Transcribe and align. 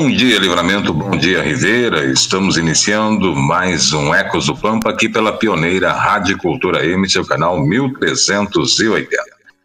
Bom 0.00 0.12
dia, 0.12 0.38
Livramento. 0.38 0.94
Bom 0.94 1.10
dia, 1.10 1.42
Rivera. 1.42 2.04
Estamos 2.04 2.56
iniciando 2.56 3.34
mais 3.34 3.92
um 3.92 4.14
Ecos 4.14 4.46
do 4.46 4.56
Pampa 4.56 4.90
aqui 4.90 5.08
pela 5.08 5.32
pioneira 5.32 5.90
Rádio 5.90 6.38
Cultura 6.38 6.86
M, 6.86 7.10
seu 7.10 7.26
canal 7.26 7.60
1380. 7.60 9.08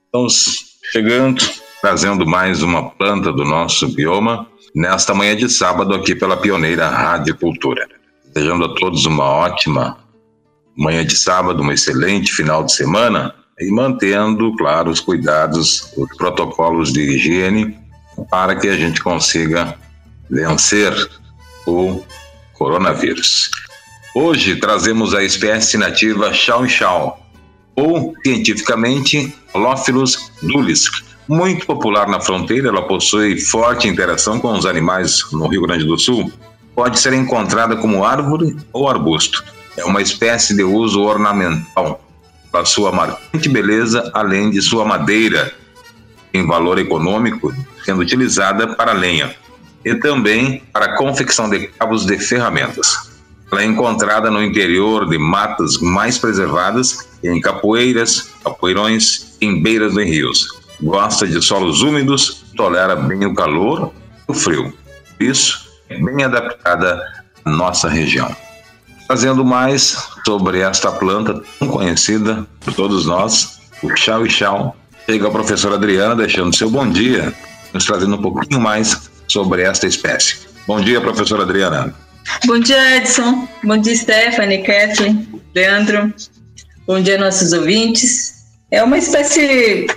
Estamos 0.06 0.80
chegando, 0.92 1.40
trazendo 1.80 2.26
mais 2.26 2.64
uma 2.64 2.90
planta 2.90 3.32
do 3.32 3.46
nosso 3.46 3.88
bioma 3.90 4.48
nesta 4.74 5.14
manhã 5.14 5.36
de 5.36 5.48
sábado 5.48 5.94
aqui 5.94 6.16
pela 6.16 6.36
pioneira 6.36 6.90
Rádio 6.90 7.38
Cultura. 7.38 7.88
Desejando 8.34 8.66
a 8.66 8.74
todos 8.74 9.06
uma 9.06 9.26
ótima 9.26 10.00
manhã 10.76 11.06
de 11.06 11.16
sábado, 11.16 11.62
um 11.62 11.72
excelente 11.72 12.34
final 12.34 12.64
de 12.64 12.74
semana 12.74 13.36
e 13.60 13.70
mantendo, 13.70 14.52
claro, 14.58 14.90
os 14.90 15.00
cuidados, 15.00 15.94
os 15.96 16.18
protocolos 16.18 16.92
de 16.92 17.02
higiene 17.02 17.78
para 18.32 18.56
que 18.56 18.68
a 18.68 18.76
gente 18.76 19.00
consiga 19.04 19.78
vencer 20.30 20.94
o 21.66 22.02
coronavírus. 22.54 23.50
Hoje 24.16 24.56
trazemos 24.58 25.14
a 25.14 25.24
espécie 25.24 25.78
nativa 25.78 26.34
Chau 26.34 26.68
Chau, 26.68 27.20
ou 27.76 28.14
cientificamente 28.24 29.34
Lophilus 29.56 30.32
dulis. 30.42 30.90
Muito 31.28 31.66
popular 31.66 32.08
na 32.08 32.20
fronteira, 32.20 32.68
ela 32.68 32.84
possui 32.84 33.40
forte 33.40 33.88
interação 33.88 34.40
com 34.40 34.54
os 34.54 34.66
animais 34.66 35.24
no 35.32 35.48
Rio 35.48 35.62
Grande 35.64 35.86
do 35.86 35.98
Sul. 35.98 36.32
Pode 36.76 37.00
ser 37.00 37.14
encontrada 37.14 37.76
como 37.78 38.04
árvore 38.04 38.56
ou 38.72 38.90
arbusto. 38.90 39.44
É 39.78 39.86
uma 39.86 40.02
espécie 40.02 40.56
de 40.56 40.64
uso 40.64 41.02
ornamental, 41.02 42.04
para 42.52 42.66
sua 42.66 42.92
marcante 42.92 43.50
beleza, 43.50 44.12
além 44.14 44.52
de 44.52 44.62
sua 44.62 44.86
madeira, 44.86 45.52
em 46.32 46.46
valor 46.46 46.78
econômico, 46.78 47.52
sendo 47.84 48.02
utilizada 48.02 48.76
para 48.76 48.92
lenha 48.92 49.36
e 49.86 49.96
também 49.96 50.64
para 50.72 50.96
confecção 50.96 51.50
de 51.50 51.68
cabos 51.68 52.06
de 52.06 52.18
ferramentas. 52.18 53.12
Ela 53.52 53.62
é 53.62 53.66
encontrada 53.66 54.32
no 54.32 54.42
interior 54.42 55.08
de 55.08 55.18
matas 55.18 55.78
mais 55.78 56.18
preservadas, 56.18 57.08
em 57.24 57.40
capoeiras, 57.40 58.30
capoeirões 58.44 59.38
em 59.40 59.62
beiras 59.62 59.94
de 59.94 60.04
rios. 60.04 60.48
Gosta 60.82 61.28
de 61.28 61.40
solos 61.42 61.82
úmidos, 61.82 62.44
tolera 62.58 62.96
bem 62.96 63.26
o 63.26 63.36
calor 63.36 63.94
e 64.28 64.32
o 64.32 64.34
frio. 64.34 64.74
Por 65.18 65.24
isso, 65.24 65.70
é 65.88 65.98
bem 66.02 66.24
adaptada 66.24 67.24
à 67.46 67.50
nossa 67.50 67.88
região. 67.88 68.36
Trazendo 69.08 69.46
mais 69.46 70.10
sobre 70.26 70.60
esta 70.60 70.92
planta 70.92 71.42
tão 71.60 71.68
conhecida 71.68 72.48
por 72.62 72.74
todos 72.74 73.06
nós, 73.06 73.60
o 73.84 73.96
chau 73.96 74.26
e 74.26 74.30
chau, 74.30 74.76
chega 75.06 75.28
a 75.28 75.32
professora 75.32 75.76
Adriana 75.76 76.16
deixando 76.16 76.56
seu 76.56 76.70
bom 76.70 76.90
dia, 76.90 77.32
nos 77.72 77.86
trazendo 77.86 78.16
um 78.16 78.22
pouquinho 78.22 78.60
mais 78.60 79.12
sobre 79.28 79.64
esta 79.64 79.88
espécie. 79.88 80.38
Bom 80.68 80.80
dia, 80.82 81.02
professora 81.02 81.44
Adriana. 81.44 81.94
Bom 82.46 82.60
dia, 82.60 82.98
Edson. 82.98 83.48
Bom 83.64 83.78
dia, 83.78 83.96
Stephanie, 83.96 84.64
Kathleen, 84.64 85.28
Leandro. 85.54 86.14
Bom 86.88 87.02
dia, 87.02 87.18
nossos 87.18 87.54
ouvintes. 87.54 88.34
É 88.72 88.82
uma 88.84 88.98
espécie 88.98 89.88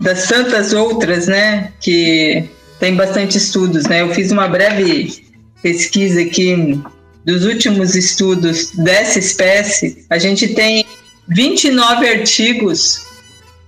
das 0.00 0.26
tantas 0.26 0.72
outras, 0.72 1.26
né, 1.26 1.72
que 1.80 2.44
tem 2.78 2.94
bastante 2.94 3.38
estudos, 3.38 3.84
né? 3.84 4.02
Eu 4.02 4.12
fiz 4.12 4.30
uma 4.30 4.46
breve 4.46 5.24
pesquisa 5.62 6.20
aqui 6.20 6.78
dos 7.24 7.44
últimos 7.44 7.96
estudos 7.96 8.72
dessa 8.72 9.18
espécie. 9.18 10.04
A 10.10 10.18
gente 10.18 10.48
tem 10.48 10.84
29 11.28 12.08
artigos 12.08 13.05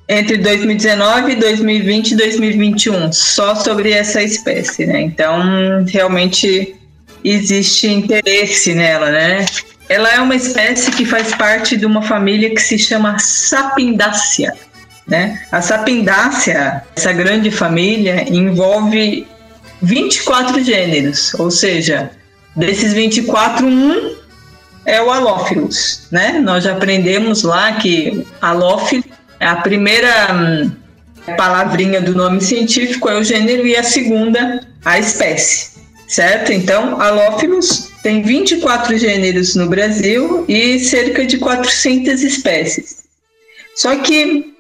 entre 0.09 0.39
2019, 0.39 1.35
2020 1.35 2.13
e 2.13 2.17
2021, 2.17 3.13
só 3.13 3.55
sobre 3.55 3.93
essa 3.93 4.23
espécie, 4.23 4.87
né? 4.87 5.03
Então, 5.03 5.85
realmente 5.87 6.75
existe 7.23 7.89
interesse 7.89 8.75
nela, 8.75 9.11
né? 9.11 9.45
Ela 9.87 10.15
é 10.15 10.21
uma 10.21 10.35
espécie 10.35 10.91
que 10.91 11.05
faz 11.05 11.35
parte 11.35 11.77
de 11.77 11.85
uma 11.85 12.03
família 12.03 12.51
que 12.51 12.61
se 12.61 12.79
chama 12.79 13.19
Sapindácea, 13.19 14.55
né? 15.07 15.43
A 15.53 15.61
Sapindácea, 15.61 16.83
essa 16.97 17.13
grande 17.13 17.51
família, 17.51 18.25
envolve 18.31 19.27
24 19.83 20.65
gêneros, 20.65 21.35
ou 21.35 21.51
seja, 21.51 22.11
desses 22.57 22.95
24, 22.95 23.67
um 23.67 24.17
é 24.87 25.03
o 25.03 25.11
Alófilos, 25.11 26.09
né? 26.11 26.41
Nós 26.43 26.65
já 26.65 26.73
aprendemos 26.73 27.43
lá 27.43 27.73
que 27.73 28.27
Alófilos 28.41 29.18
a 29.41 29.57
primeira 29.57 30.33
hum, 30.35 30.71
palavrinha 31.37 32.01
do 32.01 32.15
nome 32.15 32.41
científico 32.41 33.09
é 33.09 33.19
o 33.19 33.25
gênero 33.25 33.67
e 33.67 33.77
a 33.77 33.83
segunda 33.83 34.67
a 34.85 34.99
espécie, 34.99 35.79
certo? 36.07 36.53
Então, 36.53 37.01
Alófilos 37.01 37.91
tem 38.03 38.23
24 38.23 38.97
gêneros 38.97 39.55
no 39.55 39.69
Brasil 39.69 40.45
e 40.49 40.79
cerca 40.79 41.27
de 41.27 41.39
400 41.39 42.23
espécies. 42.23 43.05
Só 43.75 43.97
que 43.97 44.55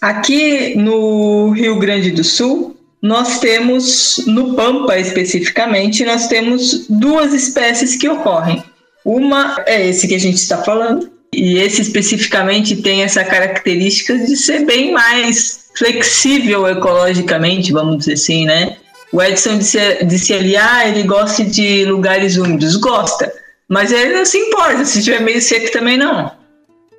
aqui 0.00 0.76
no 0.76 1.50
Rio 1.50 1.78
Grande 1.78 2.10
do 2.10 2.22
Sul, 2.22 2.76
nós 3.00 3.38
temos, 3.38 4.24
no 4.26 4.54
Pampa 4.54 4.98
especificamente, 4.98 6.04
nós 6.04 6.26
temos 6.26 6.86
duas 6.88 7.32
espécies 7.32 7.96
que 7.96 8.08
ocorrem. 8.08 8.62
Uma 9.04 9.62
é 9.66 9.88
esse 9.88 10.08
que 10.08 10.14
a 10.14 10.20
gente 10.20 10.36
está 10.36 10.58
falando, 10.62 11.10
e 11.32 11.58
esse 11.58 11.82
especificamente 11.82 12.76
tem 12.76 13.02
essa 13.02 13.24
característica 13.24 14.16
de 14.18 14.36
ser 14.36 14.64
bem 14.64 14.92
mais 14.92 15.68
flexível 15.76 16.66
ecologicamente, 16.66 17.72
vamos 17.72 17.98
dizer 17.98 18.14
assim, 18.14 18.46
né? 18.46 18.76
O 19.12 19.22
Edson 19.22 19.58
disse, 19.58 20.04
disse 20.04 20.34
ali, 20.34 20.56
ah, 20.56 20.86
ele 20.88 21.02
gosta 21.04 21.44
de 21.44 21.84
lugares 21.84 22.36
úmidos. 22.36 22.76
Gosta, 22.76 23.32
mas 23.68 23.92
ele 23.92 24.14
não 24.14 24.24
se 24.24 24.38
importa, 24.38 24.84
se 24.84 25.02
tiver 25.02 25.20
meio 25.20 25.40
seco 25.40 25.70
também 25.72 25.96
não. 25.96 26.30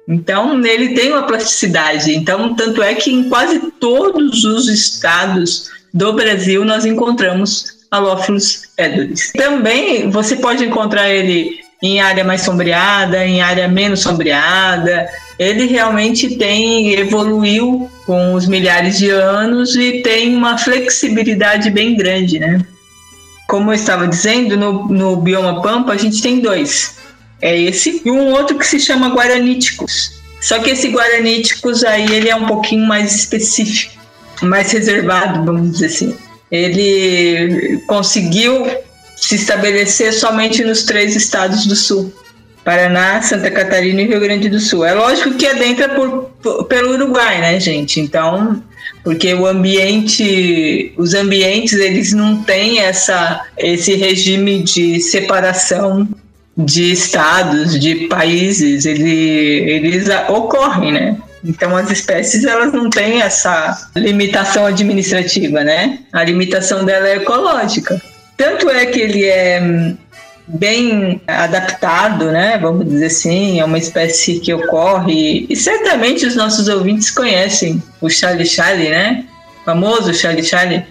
Então, 0.07 0.65
ele 0.65 0.95
tem 0.95 1.11
uma 1.11 1.27
plasticidade. 1.27 2.11
Então, 2.15 2.55
tanto 2.55 2.81
é 2.81 2.95
que 2.95 3.11
em 3.11 3.29
quase 3.29 3.59
todos 3.79 4.43
os 4.43 4.67
estados 4.67 5.69
do 5.93 6.13
Brasil 6.13 6.65
nós 6.65 6.85
encontramos 6.85 7.77
Alófilos 7.91 8.69
edolis. 8.77 9.31
Também 9.31 10.11
você 10.11 10.35
pode 10.35 10.63
encontrar 10.63 11.09
ele 11.09 11.59
em 11.81 12.01
área 12.01 12.23
mais 12.23 12.41
sombreada, 12.41 13.25
em 13.25 13.41
área 13.41 13.67
menos 13.67 14.01
sombreada. 14.01 15.09
Ele 15.37 15.65
realmente 15.65 16.35
tem 16.35 16.93
evoluiu 16.93 17.89
com 18.05 18.33
os 18.33 18.47
milhares 18.47 18.97
de 18.97 19.09
anos 19.09 19.75
e 19.75 20.01
tem 20.01 20.35
uma 20.35 20.57
flexibilidade 20.57 21.69
bem 21.69 21.95
grande, 21.95 22.39
né? 22.39 22.59
Como 23.47 23.71
eu 23.71 23.75
estava 23.75 24.07
dizendo, 24.07 24.57
no, 24.57 24.87
no 24.87 25.15
bioma 25.15 25.61
Pampa 25.61 25.93
a 25.93 25.97
gente 25.97 26.21
tem 26.21 26.39
dois. 26.39 26.97
É 27.41 27.57
esse 27.57 28.01
e 28.03 28.11
um 28.11 28.31
outro 28.31 28.57
que 28.57 28.67
se 28.67 28.79
chama 28.79 29.13
Guaraníticos. 29.13 30.19
Só 30.41 30.59
que 30.59 30.71
esse 30.71 30.89
Guaraníticos 30.89 31.83
aí 31.83 32.13
ele 32.13 32.29
é 32.29 32.35
um 32.35 32.45
pouquinho 32.45 32.85
mais 32.85 33.15
específico, 33.15 33.93
mais 34.41 34.71
reservado, 34.71 35.45
vamos 35.45 35.71
dizer 35.71 35.85
assim. 35.87 36.15
Ele 36.51 37.81
conseguiu 37.87 38.67
se 39.29 39.35
estabelecer 39.35 40.11
somente 40.11 40.63
nos 40.63 40.81
três 40.81 41.15
estados 41.15 41.67
do 41.67 41.75
sul. 41.75 42.11
Paraná, 42.63 43.21
Santa 43.21 43.51
Catarina 43.51 44.01
e 44.01 44.07
Rio 44.07 44.19
Grande 44.19 44.49
do 44.49 44.59
Sul. 44.59 44.83
É 44.83 44.91
lógico 44.91 45.35
que 45.35 45.45
adentra 45.45 45.87
por, 45.89 46.31
por, 46.41 46.63
pelo 46.65 46.93
Uruguai, 46.93 47.39
né, 47.39 47.59
gente? 47.59 47.99
Então, 47.99 48.61
porque 49.03 49.31
o 49.35 49.45
ambiente, 49.45 50.91
os 50.97 51.13
ambientes, 51.13 51.73
eles 51.73 52.11
não 52.11 52.41
têm 52.41 52.79
essa, 52.79 53.45
esse 53.55 53.93
regime 53.93 54.63
de 54.63 54.99
separação 54.99 56.07
de 56.57 56.91
estados, 56.91 57.79
de 57.79 58.07
países, 58.07 58.87
ele, 58.87 59.09
eles 59.09 60.07
ocorrem, 60.27 60.91
né? 60.91 61.17
Então 61.45 61.75
as 61.75 61.91
espécies 61.91 62.45
elas 62.45 62.73
não 62.73 62.89
têm 62.89 63.21
essa 63.21 63.89
limitação 63.95 64.65
administrativa, 64.65 65.63
né? 65.63 65.99
A 66.11 66.23
limitação 66.23 66.83
dela 66.83 67.07
é 67.07 67.17
ecológica. 67.17 68.01
Tanto 68.39 68.69
é 68.69 68.85
que 68.85 69.01
ele 69.01 69.25
é 69.25 69.95
bem 70.47 71.21
adaptado, 71.27 72.31
né? 72.31 72.57
Vamos 72.57 72.87
dizer 72.87 73.07
assim, 73.07 73.59
é 73.59 73.65
uma 73.65 73.77
espécie 73.77 74.39
que 74.39 74.53
ocorre 74.53 75.45
e 75.49 75.55
certamente 75.57 76.25
os 76.25 76.37
nossos 76.37 76.69
ouvintes 76.69 77.11
conhecem 77.11 77.83
o 77.99 78.09
Charlie 78.09 78.45
Charlie, 78.45 78.87
né? 78.89 79.25
O 79.61 79.65
famoso 79.65 80.13
Charlie 80.13 80.45
Charlie. 80.45 80.85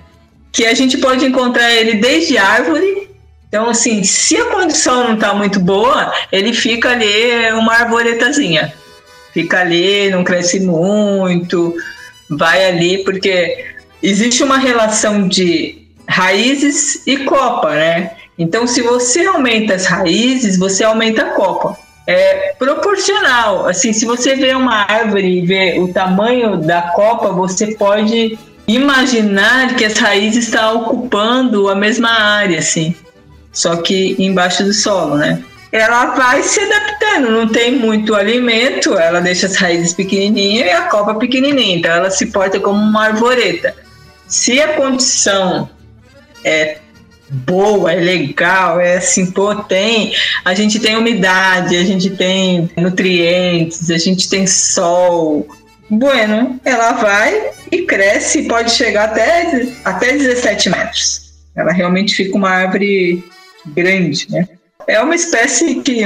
que 0.52 0.66
a 0.66 0.74
gente 0.74 0.98
pode 0.98 1.24
encontrar 1.24 1.72
ele 1.72 1.94
desde 1.94 2.36
árvore. 2.36 3.08
Então, 3.48 3.70
assim, 3.70 4.04
se 4.04 4.36
a 4.36 4.44
condição 4.44 5.04
não 5.04 5.14
está 5.14 5.32
muito 5.32 5.58
boa, 5.58 6.12
ele 6.30 6.52
fica 6.52 6.90
ali 6.90 7.50
uma 7.52 7.72
arvoretazinha. 7.72 8.74
Fica 9.32 9.60
ali, 9.60 10.10
não 10.10 10.22
cresce 10.22 10.60
muito, 10.60 11.74
vai 12.28 12.68
ali, 12.68 13.02
porque 13.04 13.64
existe 14.02 14.42
uma 14.42 14.58
relação 14.58 15.26
de 15.26 15.87
raízes 16.08 17.02
e 17.06 17.18
copa, 17.18 17.74
né? 17.74 18.12
Então, 18.38 18.66
se 18.66 18.80
você 18.82 19.26
aumenta 19.26 19.74
as 19.74 19.86
raízes, 19.86 20.58
você 20.58 20.82
aumenta 20.82 21.22
a 21.22 21.30
copa. 21.32 21.76
É 22.06 22.54
proporcional. 22.58 23.66
Assim, 23.66 23.92
se 23.92 24.06
você 24.06 24.34
vê 24.34 24.54
uma 24.54 24.90
árvore 24.90 25.38
e 25.38 25.46
vê 25.46 25.78
o 25.78 25.92
tamanho 25.92 26.56
da 26.56 26.80
copa, 26.80 27.28
você 27.30 27.74
pode 27.74 28.38
imaginar 28.66 29.76
que 29.76 29.84
as 29.84 29.96
raízes 29.98 30.44
estão 30.44 30.82
ocupando 30.82 31.68
a 31.68 31.74
mesma 31.74 32.10
área, 32.10 32.58
assim, 32.58 32.94
só 33.50 33.76
que 33.76 34.14
embaixo 34.18 34.62
do 34.62 34.74
solo, 34.74 35.16
né? 35.16 35.42
Ela 35.72 36.14
vai 36.14 36.42
se 36.42 36.60
adaptando, 36.60 37.30
não 37.30 37.48
tem 37.48 37.72
muito 37.72 38.14
alimento, 38.14 38.96
ela 38.98 39.20
deixa 39.20 39.46
as 39.46 39.56
raízes 39.56 39.94
pequenininhas 39.94 40.66
e 40.66 40.70
a 40.70 40.82
copa 40.82 41.14
pequenininha, 41.14 41.76
então 41.76 41.90
ela 41.90 42.10
se 42.10 42.26
porta 42.26 42.60
como 42.60 42.78
uma 42.78 43.06
arvoreta. 43.06 43.74
Se 44.26 44.60
a 44.60 44.74
condição 44.74 45.68
é 46.44 46.78
boa, 47.30 47.92
é 47.92 47.96
legal, 47.96 48.80
é 48.80 48.96
assim, 48.96 49.30
pô, 49.30 49.54
tem, 49.54 50.14
a 50.44 50.54
gente 50.54 50.78
tem 50.78 50.96
umidade, 50.96 51.76
a 51.76 51.84
gente 51.84 52.10
tem 52.10 52.70
nutrientes, 52.76 53.90
a 53.90 53.98
gente 53.98 54.28
tem 54.28 54.46
sol. 54.46 55.46
Bueno, 55.90 56.60
ela 56.64 56.92
vai 56.92 57.50
e 57.72 57.82
cresce 57.82 58.42
pode 58.42 58.70
chegar 58.72 59.04
até, 59.04 59.68
até 59.84 60.12
17 60.12 60.70
metros. 60.70 61.28
Ela 61.56 61.72
realmente 61.72 62.14
fica 62.14 62.36
uma 62.36 62.50
árvore 62.50 63.24
grande, 63.66 64.26
né? 64.30 64.48
É 64.86 65.00
uma 65.00 65.14
espécie 65.14 65.76
que 65.76 66.02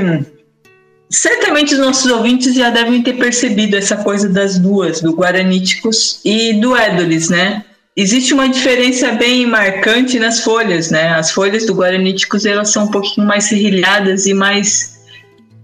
certamente 1.10 1.74
os 1.74 1.80
nossos 1.80 2.10
ouvintes 2.10 2.54
já 2.54 2.70
devem 2.70 3.02
ter 3.02 3.14
percebido 3.14 3.76
essa 3.76 3.96
coisa 3.98 4.28
das 4.28 4.58
duas, 4.58 5.00
do 5.00 5.14
Guaraníticos 5.14 6.20
e 6.24 6.54
do 6.54 6.76
Édolis, 6.76 7.28
né? 7.28 7.64
Existe 7.94 8.32
uma 8.32 8.48
diferença 8.48 9.12
bem 9.12 9.46
marcante 9.46 10.18
nas 10.18 10.40
folhas, 10.40 10.90
né? 10.90 11.10
As 11.10 11.30
folhas 11.30 11.66
do 11.66 11.74
Guaraníticos 11.74 12.46
elas 12.46 12.70
são 12.70 12.84
um 12.84 12.90
pouquinho 12.90 13.26
mais 13.26 13.44
serrilhadas 13.44 14.24
e 14.26 14.32
mais 14.32 15.02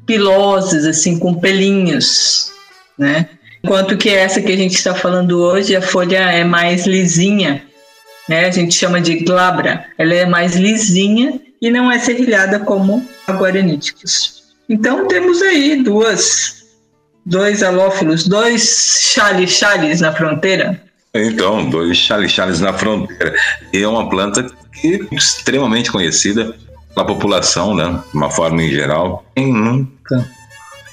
pilosas, 0.05 0.85
assim, 0.85 1.19
com 1.19 1.35
pelinhos, 1.35 2.53
né? 2.99 3.29
Enquanto 3.65 3.97
que 3.97 4.11
essa 4.11 4.43
que 4.43 4.53
a 4.53 4.57
gente 4.57 4.75
está 4.75 4.95
falando 4.95 5.41
hoje, 5.41 5.75
a 5.75 5.81
folha 5.81 6.19
é 6.19 6.45
mais 6.45 6.87
lisinha, 6.87 7.65
né? 8.29 8.45
A 8.45 8.51
gente 8.51 8.75
chama 8.75 9.01
de 9.01 9.21
glabra. 9.21 9.87
Ela 9.97 10.15
é 10.15 10.27
mais 10.27 10.55
lisinha 10.55 11.41
e 11.61 11.71
não 11.71 11.91
é 11.91 11.99
serrilhada 11.99 12.59
como 12.61 13.07
a 13.27 13.33
guaraníticos. 13.33 14.45
Então 14.69 15.09
temos 15.09 15.41
aí 15.41 15.83
duas, 15.83 16.67
dois 17.25 17.63
alófilos, 17.63 18.29
dois 18.29 19.13
chales-chales 19.15 20.03
na 20.03 20.13
fronteira. 20.13 20.88
Então, 21.15 21.69
dois 21.69 21.97
chales-chales 21.97 22.61
na 22.61 22.73
fronteira. 22.73 23.35
E 23.73 23.83
é 23.83 23.89
uma 23.89 24.09
planta 24.09 24.47
que 24.73 25.07
é 25.11 25.15
extremamente 25.15 25.91
conhecida 25.91 26.55
pela 26.95 27.07
população, 27.07 27.75
né? 27.75 28.01
De 28.11 28.17
uma 28.17 28.31
forma 28.31 28.63
em 28.63 28.71
geral. 28.71 29.25
Quem 29.35 29.53
nunca 29.53 30.29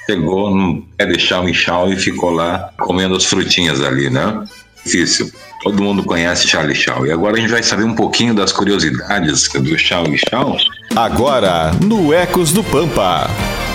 chegou 0.06 0.56
no 0.56 0.82
pé 0.98 1.06
de 1.06 1.20
chau 1.20 1.48
em 1.48 1.54
chau 1.54 1.92
e 1.92 1.96
ficou 1.96 2.32
lá 2.32 2.72
comendo 2.78 3.16
as 3.16 3.26
frutinhas 3.26 3.82
ali, 3.82 4.10
né? 4.10 4.44
Difícil. 4.86 5.32
Todo 5.64 5.82
mundo 5.82 6.04
conhece 6.04 6.48
Charlie 6.48 6.76
Chau. 6.76 7.08
E 7.08 7.12
agora 7.12 7.36
a 7.36 7.40
gente 7.40 7.50
vai 7.50 7.64
saber 7.64 7.86
um 7.86 7.96
pouquinho 7.96 8.36
das 8.36 8.52
curiosidades 8.52 9.50
do 9.50 9.78
Charlie 9.80 10.20
Chau. 10.30 10.58
Agora, 10.96 11.72
no 11.84 12.14
Ecos 12.14 12.52
do 12.52 12.64
Pampa. 12.64 13.28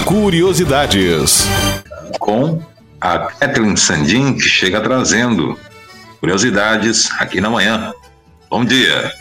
Curiosidades. 0.04 1.48
Com 2.20 2.62
a 3.00 3.18
Kathleen 3.18 3.74
Sandin, 3.76 4.34
que 4.34 4.48
chega 4.48 4.80
trazendo 4.80 5.58
curiosidades 6.20 7.10
aqui 7.18 7.40
na 7.40 7.50
manhã. 7.50 7.92
Bom 8.48 8.64
dia. 8.64 9.12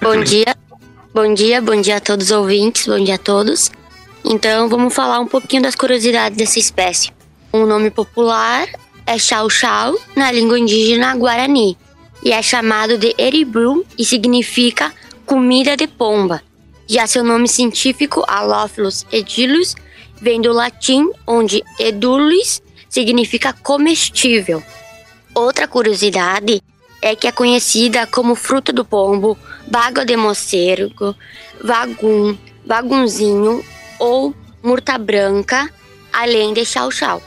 Bom 0.00 0.22
dia. 0.22 0.54
Bom 1.12 1.32
dia, 1.32 1.62
bom 1.62 1.80
dia 1.80 1.96
a 1.96 2.00
todos 2.00 2.26
os 2.26 2.36
ouvintes, 2.36 2.86
bom 2.86 3.02
dia 3.02 3.14
a 3.14 3.18
todos. 3.18 3.70
Então, 4.24 4.68
vamos 4.68 4.92
falar 4.92 5.20
um 5.20 5.26
pouquinho 5.26 5.62
das 5.62 5.74
curiosidades 5.74 6.36
dessa 6.36 6.58
espécie. 6.58 7.12
O 7.52 7.64
nome 7.64 7.90
popular 7.90 8.68
é 9.06 9.16
chau 9.16 9.48
chau 9.48 9.96
na 10.16 10.32
língua 10.32 10.58
indígena 10.58 11.14
guarani 11.14 11.78
e 12.22 12.32
é 12.32 12.42
chamado 12.42 12.98
de 12.98 13.14
eribrum 13.16 13.84
e 13.96 14.04
significa 14.04 14.92
comida 15.24 15.76
de 15.76 15.86
pomba. 15.86 16.42
Já 16.86 17.06
seu 17.06 17.22
nome 17.22 17.48
científico, 17.48 18.24
Alophilus 18.26 19.06
edilus, 19.12 19.74
vem 20.20 20.40
do 20.40 20.52
latim, 20.52 21.10
onde 21.26 21.62
edulis 21.78 22.60
significa 22.88 23.52
comestível. 23.52 24.62
Outra 25.34 25.66
curiosidade 25.66 26.62
é 27.02 27.16
que 27.16 27.26
é 27.26 27.32
conhecida 27.32 28.06
como 28.06 28.36
fruta 28.36 28.72
do 28.72 28.84
pombo, 28.84 29.36
baga 29.66 30.04
de 30.04 30.16
mocérgo, 30.16 31.14
vagum, 31.60 32.38
vagunzinho 32.64 33.64
ou 33.98 34.32
murta 34.62 34.96
branca, 34.96 35.68
além 36.12 36.54
de 36.54 36.64
chau-chau. 36.64 37.20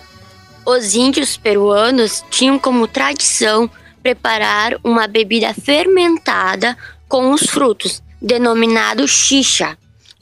Os 0.66 0.96
índios 0.96 1.36
peruanos 1.36 2.24
tinham 2.32 2.58
como 2.58 2.88
tradição 2.88 3.70
preparar 4.02 4.80
uma 4.86 5.06
bebida 5.06 5.54
fermentada 5.54 6.78
com 7.10 7.32
os 7.32 7.42
frutos, 7.42 8.02
denominado 8.22 9.06
xixa, 9.06 9.78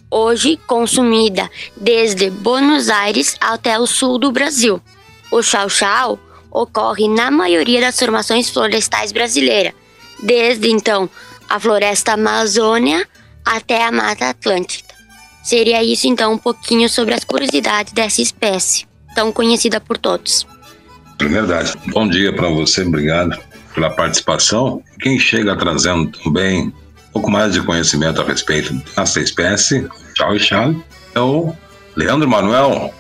hoje 0.10 0.58
consumida 0.66 1.50
desde 1.78 2.32
Buenos 2.32 2.90
Aires 2.90 3.38
até 3.40 3.78
o 3.80 3.86
sul 3.86 4.18
do 4.18 4.32
Brasil. 4.32 4.82
O 5.32 5.44
chau-chau 5.44 6.20
ocorre 6.56 7.08
na 7.08 7.30
maioria 7.30 7.82
das 7.82 8.00
formações 8.00 8.50
florestais 8.50 9.12
brasileiras, 9.12 9.74
desde 10.24 10.70
então 10.70 11.10
a 11.50 11.60
floresta 11.60 12.14
amazônia 12.14 13.06
até 13.44 13.84
a 13.84 13.92
Mata 13.92 14.30
Atlântica. 14.30 14.96
Seria 15.44 15.84
isso 15.84 16.08
então 16.08 16.34
um 16.34 16.38
pouquinho 16.38 16.90
sobre 16.90 17.14
as 17.14 17.24
curiosidades 17.24 17.94
dessa 17.94 18.22
espécie, 18.22 18.88
tão 19.14 19.32
conhecida 19.32 19.80
por 19.80 19.98
todos. 19.98 20.48
É 21.20 21.26
verdade. 21.26 21.74
Bom 21.88 22.08
dia 22.08 22.34
para 22.34 22.50
você, 22.50 22.82
obrigado 22.82 23.38
pela 23.74 23.90
participação. 23.90 24.82
Quem 25.00 25.20
chega 25.20 25.56
trazendo 25.56 26.10
também 26.24 26.68
um 26.68 26.74
pouco 27.14 27.30
mais 27.30 27.54
de 27.54 27.62
conhecimento 27.62 28.22
a 28.22 28.26
respeito 28.26 28.74
dessa 28.96 29.20
espécie, 29.20 29.88
tchau 30.16 30.36
e 30.36 30.40
tchau, 30.40 30.76
é 31.14 31.20
o 31.20 31.54
Leandro 31.96 32.28
Manuel. 32.28 32.94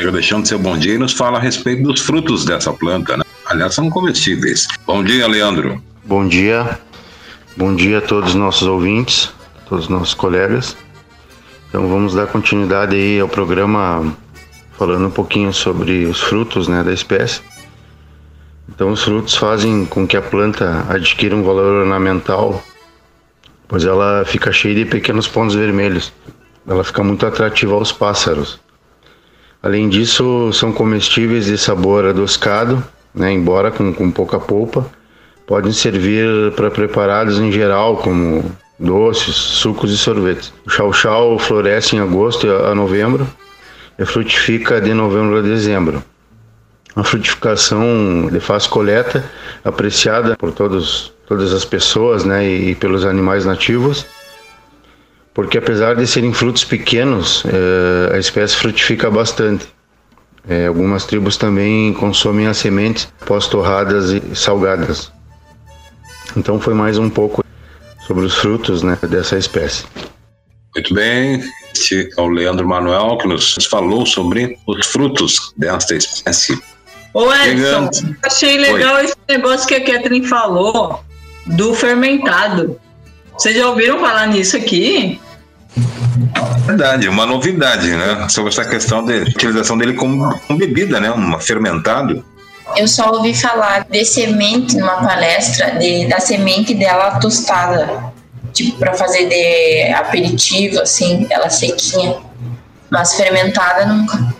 Chega 0.00 0.12
deixando 0.12 0.48
seu 0.48 0.58
bom 0.58 0.78
dia 0.78 0.94
e 0.94 0.98
nos 0.98 1.12
fala 1.12 1.36
a 1.36 1.40
respeito 1.42 1.82
dos 1.82 2.00
frutos 2.00 2.46
dessa 2.46 2.72
planta, 2.72 3.18
né? 3.18 3.22
Aliás, 3.44 3.74
são 3.74 3.90
comestíveis. 3.90 4.66
Bom 4.86 5.04
dia, 5.04 5.28
Leandro. 5.28 5.78
Bom 6.02 6.26
dia. 6.26 6.80
Bom 7.54 7.74
dia 7.74 7.98
a 7.98 8.00
todos 8.00 8.30
os 8.30 8.34
nossos 8.34 8.66
ouvintes, 8.66 9.30
todos 9.68 9.84
os 9.84 9.90
nossos 9.90 10.14
colegas. 10.14 10.74
Então 11.68 11.86
vamos 11.86 12.14
dar 12.14 12.28
continuidade 12.28 12.96
aí 12.96 13.20
ao 13.20 13.28
programa 13.28 14.16
falando 14.78 15.06
um 15.06 15.10
pouquinho 15.10 15.52
sobre 15.52 16.06
os 16.06 16.18
frutos 16.18 16.66
né, 16.66 16.82
da 16.82 16.94
espécie. 16.94 17.42
Então 18.70 18.92
os 18.92 19.02
frutos 19.02 19.36
fazem 19.36 19.84
com 19.84 20.06
que 20.06 20.16
a 20.16 20.22
planta 20.22 20.86
adquira 20.88 21.36
um 21.36 21.42
valor 21.42 21.82
ornamental, 21.82 22.64
pois 23.68 23.84
ela 23.84 24.24
fica 24.24 24.50
cheia 24.50 24.76
de 24.76 24.86
pequenos 24.86 25.28
pontos 25.28 25.54
vermelhos. 25.54 26.10
Ela 26.66 26.82
fica 26.84 27.04
muito 27.04 27.26
atrativa 27.26 27.74
aos 27.74 27.92
pássaros. 27.92 28.59
Além 29.62 29.88
disso, 29.88 30.50
são 30.54 30.72
comestíveis 30.72 31.44
de 31.44 31.58
sabor 31.58 32.06
adocicado, 32.06 32.82
né, 33.14 33.30
embora 33.30 33.70
com, 33.70 33.92
com 33.92 34.10
pouca 34.10 34.38
polpa. 34.38 34.86
Podem 35.46 35.72
servir 35.72 36.52
para 36.56 36.70
preparados 36.70 37.38
em 37.38 37.52
geral, 37.52 37.98
como 37.98 38.50
doces, 38.78 39.34
sucos 39.34 39.92
e 39.92 39.98
sorvetes. 39.98 40.52
O 40.64 40.70
chau-chau 40.70 41.38
floresce 41.38 41.96
em 41.96 42.00
agosto 42.00 42.48
a 42.48 42.74
novembro 42.74 43.26
e 43.98 44.04
frutifica 44.06 44.80
de 44.80 44.94
novembro 44.94 45.36
a 45.36 45.42
dezembro. 45.42 46.02
Uma 46.96 47.04
frutificação 47.04 48.28
de 48.32 48.40
fácil 48.40 48.70
coleta, 48.70 49.24
apreciada 49.62 50.36
por 50.36 50.52
todos, 50.52 51.12
todas 51.26 51.52
as 51.52 51.64
pessoas 51.64 52.24
né, 52.24 52.48
e 52.48 52.74
pelos 52.74 53.04
animais 53.04 53.44
nativos, 53.44 54.06
porque 55.32 55.58
apesar 55.58 55.94
de 55.96 56.06
serem 56.06 56.32
frutos 56.32 56.64
pequenos, 56.64 57.44
eh, 57.46 58.14
a 58.14 58.18
espécie 58.18 58.56
frutifica 58.56 59.10
bastante. 59.10 59.66
Eh, 60.48 60.66
algumas 60.66 61.04
tribos 61.04 61.36
também 61.36 61.92
consomem 61.92 62.46
as 62.46 62.56
sementes 62.56 63.12
pós-torradas 63.26 64.10
e 64.10 64.34
salgadas. 64.34 65.12
Então 66.36 66.60
foi 66.60 66.74
mais 66.74 66.98
um 66.98 67.10
pouco 67.10 67.44
sobre 68.06 68.24
os 68.24 68.34
frutos 68.34 68.82
né, 68.82 68.98
dessa 69.02 69.36
espécie. 69.36 69.84
Muito 70.74 70.94
bem, 70.94 71.42
este 71.74 72.08
é 72.16 72.20
o 72.20 72.28
Leandro 72.28 72.66
Manuel 72.66 73.18
que 73.18 73.26
nos 73.26 73.54
falou 73.66 74.06
sobre 74.06 74.56
os 74.66 74.86
frutos 74.86 75.52
desta 75.56 75.94
espécie. 75.94 76.60
Ô 77.12 77.32
Edson, 77.32 77.90
achei 78.22 78.56
legal 78.56 78.96
Oi. 78.96 79.04
esse 79.04 79.16
negócio 79.28 79.66
que 79.66 79.74
a 79.74 79.84
Catherine 79.84 80.26
falou 80.26 81.04
do 81.46 81.74
fermentado. 81.74 82.80
Vocês 83.40 83.56
já 83.56 83.70
ouviram 83.70 83.98
falar 83.98 84.26
nisso 84.26 84.54
aqui? 84.54 85.18
Verdade, 86.66 87.08
uma 87.08 87.24
novidade, 87.24 87.88
né? 87.88 88.28
Sobre 88.28 88.50
essa 88.50 88.66
questão 88.66 89.02
de 89.02 89.14
utilização 89.22 89.78
dele 89.78 89.94
como, 89.94 90.38
como 90.40 90.58
bebida, 90.58 91.00
né? 91.00 91.10
Um 91.10 91.40
fermentado. 91.40 92.22
Eu 92.76 92.86
só 92.86 93.10
ouvi 93.10 93.32
falar 93.32 93.86
de 93.88 94.04
semente 94.04 94.76
numa 94.76 95.02
palestra, 95.02 95.70
de, 95.78 96.06
da 96.06 96.20
semente 96.20 96.74
dela 96.74 97.18
tostada, 97.18 98.12
tipo 98.52 98.76
para 98.76 98.92
fazer 98.92 99.26
de 99.26 99.90
aperitivo, 99.94 100.78
assim, 100.78 101.26
ela 101.30 101.48
sequinha, 101.48 102.18
mas 102.90 103.14
fermentada 103.14 103.86
nunca. 103.86 104.34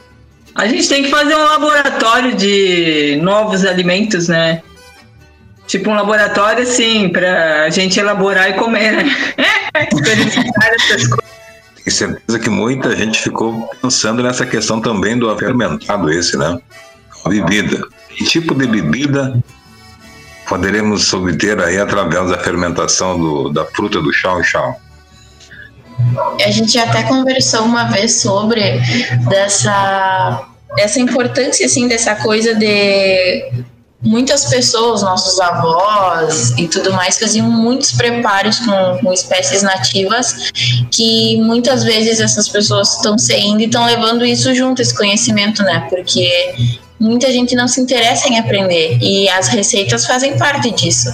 A 0.55 0.67
gente 0.67 0.87
tem 0.87 1.05
que 1.05 1.09
fazer 1.09 1.35
um 1.35 1.45
laboratório 1.45 2.37
de 2.37 3.19
novos 3.23 3.65
alimentos, 3.65 4.29
né? 4.29 4.61
Tipo 5.71 5.91
um 5.91 5.95
laboratório, 5.95 6.65
assim, 6.65 7.09
pra 7.11 7.71
gente 7.71 8.01
elaborar 8.01 8.51
e 8.51 8.55
comer, 8.55 8.91
né? 8.91 9.05
Experimentar 9.95 10.69
essas 10.75 11.07
coisas. 11.07 11.31
Tenho 11.77 11.97
certeza 11.97 12.39
que 12.41 12.51
muita 12.51 12.97
gente 12.97 13.21
ficou 13.21 13.71
pensando 13.81 14.21
nessa 14.21 14.45
questão 14.45 14.81
também 14.81 15.17
do 15.17 15.35
fermentado 15.39 16.11
esse, 16.11 16.37
né? 16.37 16.59
A 17.25 17.29
bebida. 17.29 17.87
Que 18.09 18.25
tipo 18.25 18.53
de 18.53 18.67
bebida 18.67 19.41
poderemos 20.49 21.13
obter 21.13 21.61
aí 21.61 21.79
através 21.79 22.31
da 22.31 22.39
fermentação 22.39 23.17
do, 23.17 23.49
da 23.51 23.65
fruta 23.65 24.03
do 24.03 24.13
chão 24.13 24.41
e 24.41 24.45
chão? 24.45 24.75
A 26.45 26.51
gente 26.51 26.77
até 26.81 27.05
conversou 27.05 27.63
uma 27.63 27.85
vez 27.85 28.21
sobre 28.21 28.81
dessa, 29.29 30.49
essa 30.77 30.99
importância 30.99 31.65
assim 31.65 31.87
dessa 31.87 32.17
coisa 32.17 32.57
de 32.57 33.45
muitas 34.03 34.47
pessoas, 34.47 35.03
nossos 35.03 35.39
avós 35.41 36.53
e 36.59 36.67
tudo 36.67 36.93
mais, 36.93 37.19
faziam 37.19 37.51
muitos 37.51 37.93
preparos 37.93 38.59
com, 38.61 38.99
com 39.03 39.13
espécies 39.13 39.63
nativas 39.63 40.51
que 40.91 41.37
muitas 41.43 41.85
vezes 41.85 42.21
essas 42.21 42.49
pessoas 42.49 42.97
estão 42.97 43.19
saindo 43.19 43.61
e 43.61 43.67
estão 43.67 43.85
levando 43.85 44.25
isso 44.25 44.55
junto, 44.55 44.81
esse 44.81 44.97
conhecimento, 44.97 45.63
né? 45.63 45.87
Porque 45.91 46.55
muita 46.99 47.31
gente 47.31 47.55
não 47.55 47.69
se 47.69 47.81
interessa 47.81 48.29
em 48.29 48.39
aprender 48.39 48.99
e 49.01 49.29
as 49.29 49.49
receitas 49.49 50.07
fazem 50.07 50.37
parte 50.39 50.71
disso. 50.71 51.13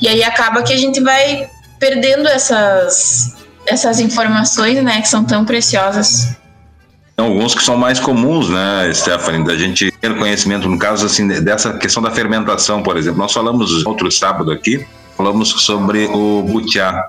E 0.00 0.08
aí 0.08 0.22
acaba 0.22 0.62
que 0.62 0.72
a 0.72 0.76
gente 0.76 1.00
vai 1.00 1.48
perdendo 1.78 2.28
essas, 2.28 3.34
essas 3.66 4.00
informações, 4.00 4.82
né, 4.82 5.00
que 5.00 5.08
são 5.08 5.24
tão 5.24 5.44
preciosas 5.44 6.36
alguns 7.22 7.54
que 7.54 7.62
são 7.62 7.76
mais 7.76 7.98
comuns, 7.98 8.48
né, 8.48 8.92
Stephanie, 8.94 9.44
da 9.44 9.56
gente 9.56 9.90
ter 10.00 10.16
conhecimento, 10.16 10.68
no 10.68 10.78
caso, 10.78 11.04
assim, 11.04 11.26
dessa 11.26 11.72
questão 11.74 12.02
da 12.02 12.10
fermentação, 12.10 12.82
por 12.82 12.96
exemplo. 12.96 13.18
Nós 13.18 13.32
falamos 13.32 13.84
outro 13.84 14.10
sábado 14.10 14.52
aqui, 14.52 14.86
falamos 15.16 15.48
sobre 15.48 16.06
o 16.06 16.42
butiá. 16.42 17.06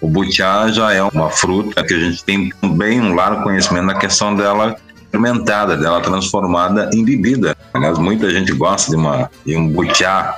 O 0.00 0.08
butiá 0.08 0.66
já 0.68 0.92
é 0.92 1.02
uma 1.02 1.30
fruta 1.30 1.84
que 1.84 1.94
a 1.94 1.98
gente 1.98 2.24
tem 2.24 2.50
também 2.60 3.00
um 3.00 3.14
largo 3.14 3.44
conhecimento 3.44 3.86
na 3.86 3.94
questão 3.94 4.34
dela 4.34 4.74
fermentada, 5.12 5.76
dela 5.76 6.00
transformada 6.00 6.90
em 6.92 7.04
bebida. 7.04 7.56
Aliás, 7.72 7.98
muita 7.98 8.30
gente 8.30 8.52
gosta 8.52 8.90
de, 8.90 8.96
uma, 8.96 9.30
de 9.46 9.56
um 9.56 9.68
butiá, 9.68 10.34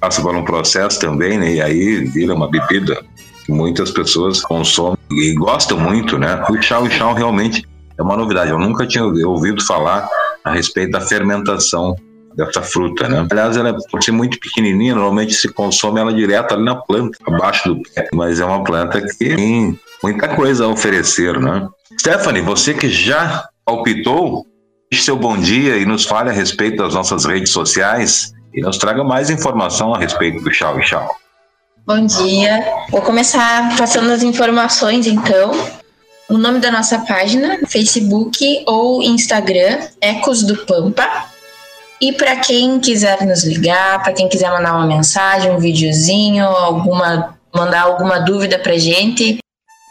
passa 0.00 0.22
por 0.22 0.34
um 0.34 0.44
processo 0.44 0.98
também, 0.98 1.38
né, 1.38 1.54
e 1.54 1.60
aí 1.60 2.04
vira 2.06 2.34
uma 2.34 2.48
bebida 2.48 3.04
que 3.44 3.52
muitas 3.52 3.90
pessoas 3.90 4.40
consomem 4.40 4.96
e 5.10 5.34
gostam 5.34 5.78
muito, 5.78 6.16
né? 6.16 6.42
O 6.48 6.62
chá, 6.62 6.78
o 6.78 6.88
chá 6.88 7.12
realmente 7.12 7.66
é 7.98 8.02
uma 8.02 8.16
novidade. 8.16 8.50
Eu 8.50 8.58
nunca 8.58 8.86
tinha 8.86 9.04
ouvido 9.04 9.64
falar 9.64 10.08
a 10.44 10.52
respeito 10.52 10.92
da 10.92 11.00
fermentação 11.00 11.94
dessa 12.34 12.62
fruta, 12.62 13.08
né? 13.08 13.26
Aliás, 13.30 13.56
ela 13.56 13.76
pode 13.90 14.04
ser 14.04 14.12
muito 14.12 14.38
pequenininha, 14.38 14.94
normalmente 14.94 15.34
se 15.34 15.48
consome 15.48 16.00
ela 16.00 16.12
direto 16.12 16.54
ali 16.54 16.64
na 16.64 16.76
planta, 16.76 17.18
abaixo 17.26 17.68
do 17.68 17.82
pé, 17.82 18.08
mas 18.14 18.40
é 18.40 18.44
uma 18.44 18.64
planta 18.64 19.00
que 19.00 19.14
tem 19.16 19.78
muita 20.02 20.28
coisa 20.28 20.64
a 20.64 20.68
oferecer, 20.68 21.38
né? 21.38 21.68
Stephanie, 22.00 22.42
você 22.42 22.74
que 22.74 22.88
já 22.88 23.46
palpitou, 23.64 24.46
deixe 24.90 25.04
seu 25.04 25.16
bom 25.16 25.36
dia 25.36 25.76
e 25.76 25.84
nos 25.84 26.04
fale 26.04 26.30
a 26.30 26.32
respeito 26.32 26.82
das 26.82 26.94
nossas 26.94 27.24
redes 27.24 27.52
sociais 27.52 28.32
e 28.54 28.60
nos 28.60 28.78
traga 28.78 29.04
mais 29.04 29.30
informação 29.30 29.94
a 29.94 29.98
respeito 29.98 30.42
do 30.42 30.52
Chau 30.52 30.78
e 30.80 30.82
Chau. 30.82 31.14
Bom 31.86 32.06
dia. 32.06 32.64
Vou 32.90 33.02
começar 33.02 33.76
passando 33.76 34.10
as 34.10 34.22
informações, 34.22 35.06
então 35.06 35.52
o 36.28 36.38
nome 36.38 36.60
da 36.60 36.70
nossa 36.70 37.00
página, 37.00 37.58
Facebook 37.68 38.62
ou 38.66 39.02
Instagram, 39.02 39.80
Ecos 40.00 40.42
do 40.42 40.56
Pampa. 40.64 41.26
E 42.00 42.12
para 42.12 42.36
quem 42.36 42.80
quiser 42.80 43.24
nos 43.24 43.44
ligar, 43.44 44.02
para 44.02 44.12
quem 44.12 44.28
quiser 44.28 44.50
mandar 44.50 44.74
uma 44.74 44.86
mensagem, 44.86 45.52
um 45.52 45.58
videozinho, 45.58 46.44
alguma 46.44 47.38
mandar 47.54 47.82
alguma 47.82 48.18
dúvida 48.18 48.58
para 48.58 48.78
gente 48.78 49.38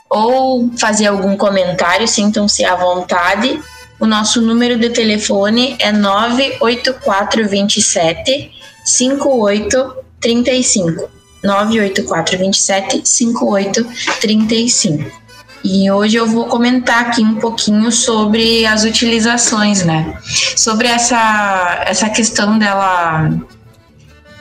ou 0.09 0.69
fazer 0.77 1.07
algum 1.07 1.37
comentário, 1.37 2.07
sintam-se 2.07 2.65
à 2.65 2.75
vontade. 2.75 3.59
O 3.99 4.05
nosso 4.05 4.41
número 4.41 4.77
de 4.77 4.89
telefone 4.89 5.75
é 5.79 5.91
98427 5.91 8.51
5835. 8.83 11.09
98427 11.43 13.07
5835. 13.07 15.20
E 15.63 15.89
hoje 15.91 16.17
eu 16.17 16.25
vou 16.25 16.45
comentar 16.45 17.01
aqui 17.01 17.21
um 17.21 17.35
pouquinho 17.35 17.91
sobre 17.91 18.65
as 18.65 18.83
utilizações, 18.83 19.83
né? 19.83 20.17
Sobre 20.55 20.87
essa, 20.87 21.83
essa 21.85 22.09
questão 22.09 22.57
dela, 22.57 23.29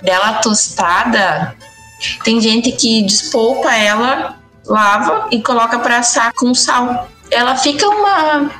dela 0.03 0.35
tostada, 0.35 1.55
tem 2.25 2.41
gente 2.41 2.73
que 2.73 3.03
despolpa 3.03 3.75
ela, 3.75 4.37
lava 4.67 5.29
e 5.31 5.43
coloca 5.43 5.79
para 5.79 5.99
assar 5.99 6.33
com 6.35 6.55
sal. 6.55 7.09
Ela 7.31 7.55
fica 7.57 7.87
uma 7.87 8.50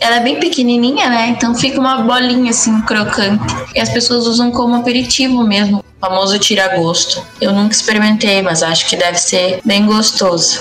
ela 0.00 0.16
é 0.16 0.20
bem 0.20 0.38
pequenininha, 0.38 1.08
né? 1.08 1.28
Então 1.28 1.54
fica 1.54 1.80
uma 1.80 2.02
bolinha 2.02 2.50
assim 2.50 2.80
crocante. 2.82 3.42
E 3.74 3.80
as 3.80 3.88
pessoas 3.88 4.26
usam 4.26 4.50
como 4.50 4.76
aperitivo 4.76 5.42
mesmo, 5.42 5.78
o 5.78 6.06
famoso 6.06 6.38
tira-gosto. 6.38 7.24
Eu 7.40 7.52
nunca 7.52 7.74
experimentei, 7.74 8.42
mas 8.42 8.62
acho 8.62 8.88
que 8.88 8.96
deve 8.96 9.18
ser 9.18 9.60
bem 9.64 9.86
gostoso. 9.86 10.60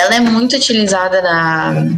Ela 0.00 0.14
é 0.16 0.20
muito 0.20 0.56
utilizada 0.56 1.20
na 1.20 1.88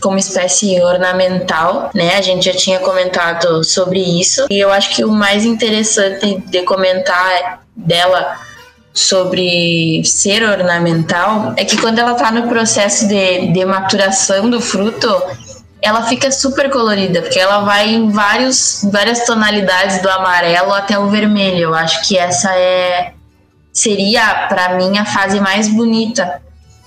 como 0.00 0.18
espécie 0.18 0.82
ornamental, 0.82 1.90
né? 1.94 2.16
A 2.16 2.20
gente 2.20 2.46
já 2.46 2.52
tinha 2.52 2.80
comentado 2.80 3.62
sobre 3.62 4.00
isso. 4.00 4.46
E 4.50 4.58
eu 4.58 4.72
acho 4.72 4.96
que 4.96 5.04
o 5.04 5.12
mais 5.12 5.44
interessante 5.44 6.42
de 6.44 6.62
comentar 6.62 7.62
dela 7.76 8.36
sobre 8.92 10.02
ser 10.04 10.42
ornamental 10.42 11.54
é 11.56 11.64
que 11.64 11.80
quando 11.80 12.00
ela 12.00 12.12
está 12.12 12.32
no 12.32 12.48
processo 12.48 13.06
de, 13.06 13.52
de 13.52 13.64
maturação 13.64 14.50
do 14.50 14.60
fruto, 14.60 15.08
ela 15.80 16.02
fica 16.02 16.32
super 16.32 16.68
colorida, 16.68 17.22
porque 17.22 17.38
ela 17.38 17.60
vai 17.60 17.88
em 17.88 18.10
vários, 18.10 18.84
várias 18.92 19.24
tonalidades 19.24 20.02
do 20.02 20.10
amarelo 20.10 20.72
até 20.74 20.98
o 20.98 21.08
vermelho. 21.08 21.58
Eu 21.58 21.74
acho 21.74 22.06
que 22.06 22.18
essa 22.18 22.52
é 22.54 23.12
seria 23.72 24.48
para 24.48 24.74
mim 24.76 24.98
a 24.98 25.04
fase 25.04 25.40
mais 25.40 25.66
bonita 25.68 26.42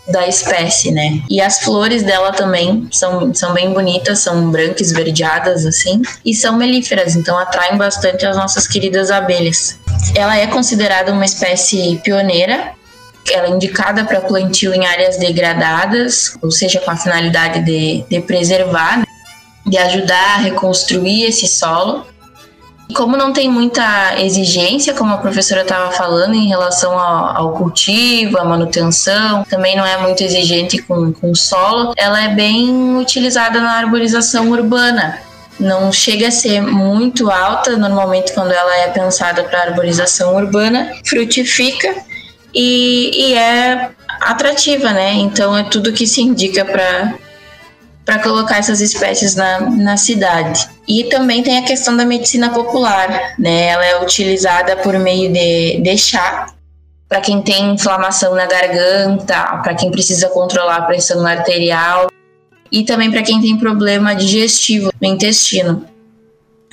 da 0.07 0.27
espécie, 0.27 0.91
né? 0.91 1.21
E 1.29 1.41
as 1.41 1.62
flores 1.62 2.03
dela 2.03 2.31
também 2.31 2.88
são, 2.91 3.33
são 3.33 3.53
bem 3.53 3.74
bonitas, 3.74 4.19
são 4.19 4.51
brancas, 4.51 4.88
esverdeadas 4.88 5.65
assim, 5.65 6.01
e 6.24 6.33
são 6.33 6.55
melíferas, 6.55 7.15
então 7.15 7.38
atraem 7.38 7.77
bastante 7.77 8.25
as 8.25 8.38
nossas 8.38 8.67
queridas 8.67 9.09
abelhas. 9.09 9.79
Ela 10.15 10.38
é 10.38 10.47
considerada 10.47 11.12
uma 11.12 11.25
espécie 11.25 12.00
pioneira. 12.03 12.74
Ela 13.31 13.47
é 13.47 13.50
indicada 13.50 14.05
para 14.05 14.21
plantio 14.21 14.71
em 14.71 14.85
áreas 14.85 15.17
degradadas, 15.17 16.38
ou 16.43 16.51
seja, 16.51 16.79
com 16.79 16.91
a 16.91 16.95
finalidade 16.95 17.65
de, 17.65 18.05
de 18.07 18.21
preservar, 18.21 19.00
né? 19.00 19.05
de 19.65 19.77
ajudar 19.79 20.35
a 20.35 20.38
reconstruir 20.38 21.24
esse 21.24 21.47
solo 21.47 22.05
como 22.94 23.18
não 23.18 23.34
tem 23.34 23.50
muita 23.50 24.20
exigência, 24.20 24.94
como 24.94 25.13
a 25.13 25.18
professora 25.18 25.62
estava 25.62 25.92
falando, 25.92 26.36
em 26.36 26.48
relação 26.48 26.98
ao, 26.98 27.54
cultivo, 27.54 28.38
à 28.38 28.46
manutenção, 28.46 29.44
também 29.46 29.75
não 29.75 29.86
é 29.86 29.98
muito 29.98 30.24
exigente 30.24 30.82
com, 30.82 31.12
com 31.12 31.32
o 31.32 31.36
solo, 31.36 31.94
ela 31.98 32.22
é 32.24 32.30
bem 32.30 32.98
utilizada 32.98 33.60
na 33.60 33.72
arborização 33.72 34.50
urbana. 34.51 35.20
Não 35.60 35.92
chega 35.92 36.27
a 36.27 36.32
ser 36.32 36.62
muito 36.62 37.32
alta, 37.32 37.77
normalmente 37.77 38.34
quando 38.34 38.51
ela 38.51 38.75
é 38.77 38.88
pensada 38.89 39.44
para 39.44 39.63
arborização 39.63 40.36
urbana, 40.36 40.92
frutifica 41.06 41.96
e, 42.54 43.12
e 43.13 43.34
é 43.34 43.89
atrativa, 44.22 44.92
né? 44.92 45.13
Então 45.13 45.58
é 45.58 45.63
tudo 45.63 45.94
que 45.94 46.06
se 46.06 46.22
indica 46.22 46.65
para 46.65 47.15
para 48.05 48.19
colocar 48.19 48.59
essas 48.59 48.79
espécies 48.81 49.35
na, 49.35 49.59
na 49.62 49.97
cidade. 49.97 50.69
E 50.88 51.05
também 51.05 51.41
tem 51.41 51.57
a 51.57 51.63
questão 51.63 51.97
da 51.97 52.05
medicina 52.05 52.51
popular, 52.51 53.33
né? 53.39 53.67
Ela 53.67 53.85
é 53.85 54.01
utilizada 54.01 54.75
por 54.77 54.97
meio 55.00 55.33
de, 55.33 55.81
de 55.81 55.97
chá 55.97 56.47
para 57.09 57.21
quem 57.21 57.41
tem 57.41 57.74
inflamação 57.74 58.35
na 58.35 58.45
garganta, 58.45 59.59
para 59.63 59.75
quem 59.75 59.91
precisa 59.91 60.27
controlar 60.29 60.77
a 60.77 60.81
pressão 60.83 61.25
arterial 61.25 62.09
e 62.71 62.83
também 62.83 63.12
para 63.12 63.24
quem 63.24 63.41
tem 63.41 63.57
problema 63.57 64.15
digestivo 64.15 64.91
no 65.01 65.07
intestino. 65.07 65.85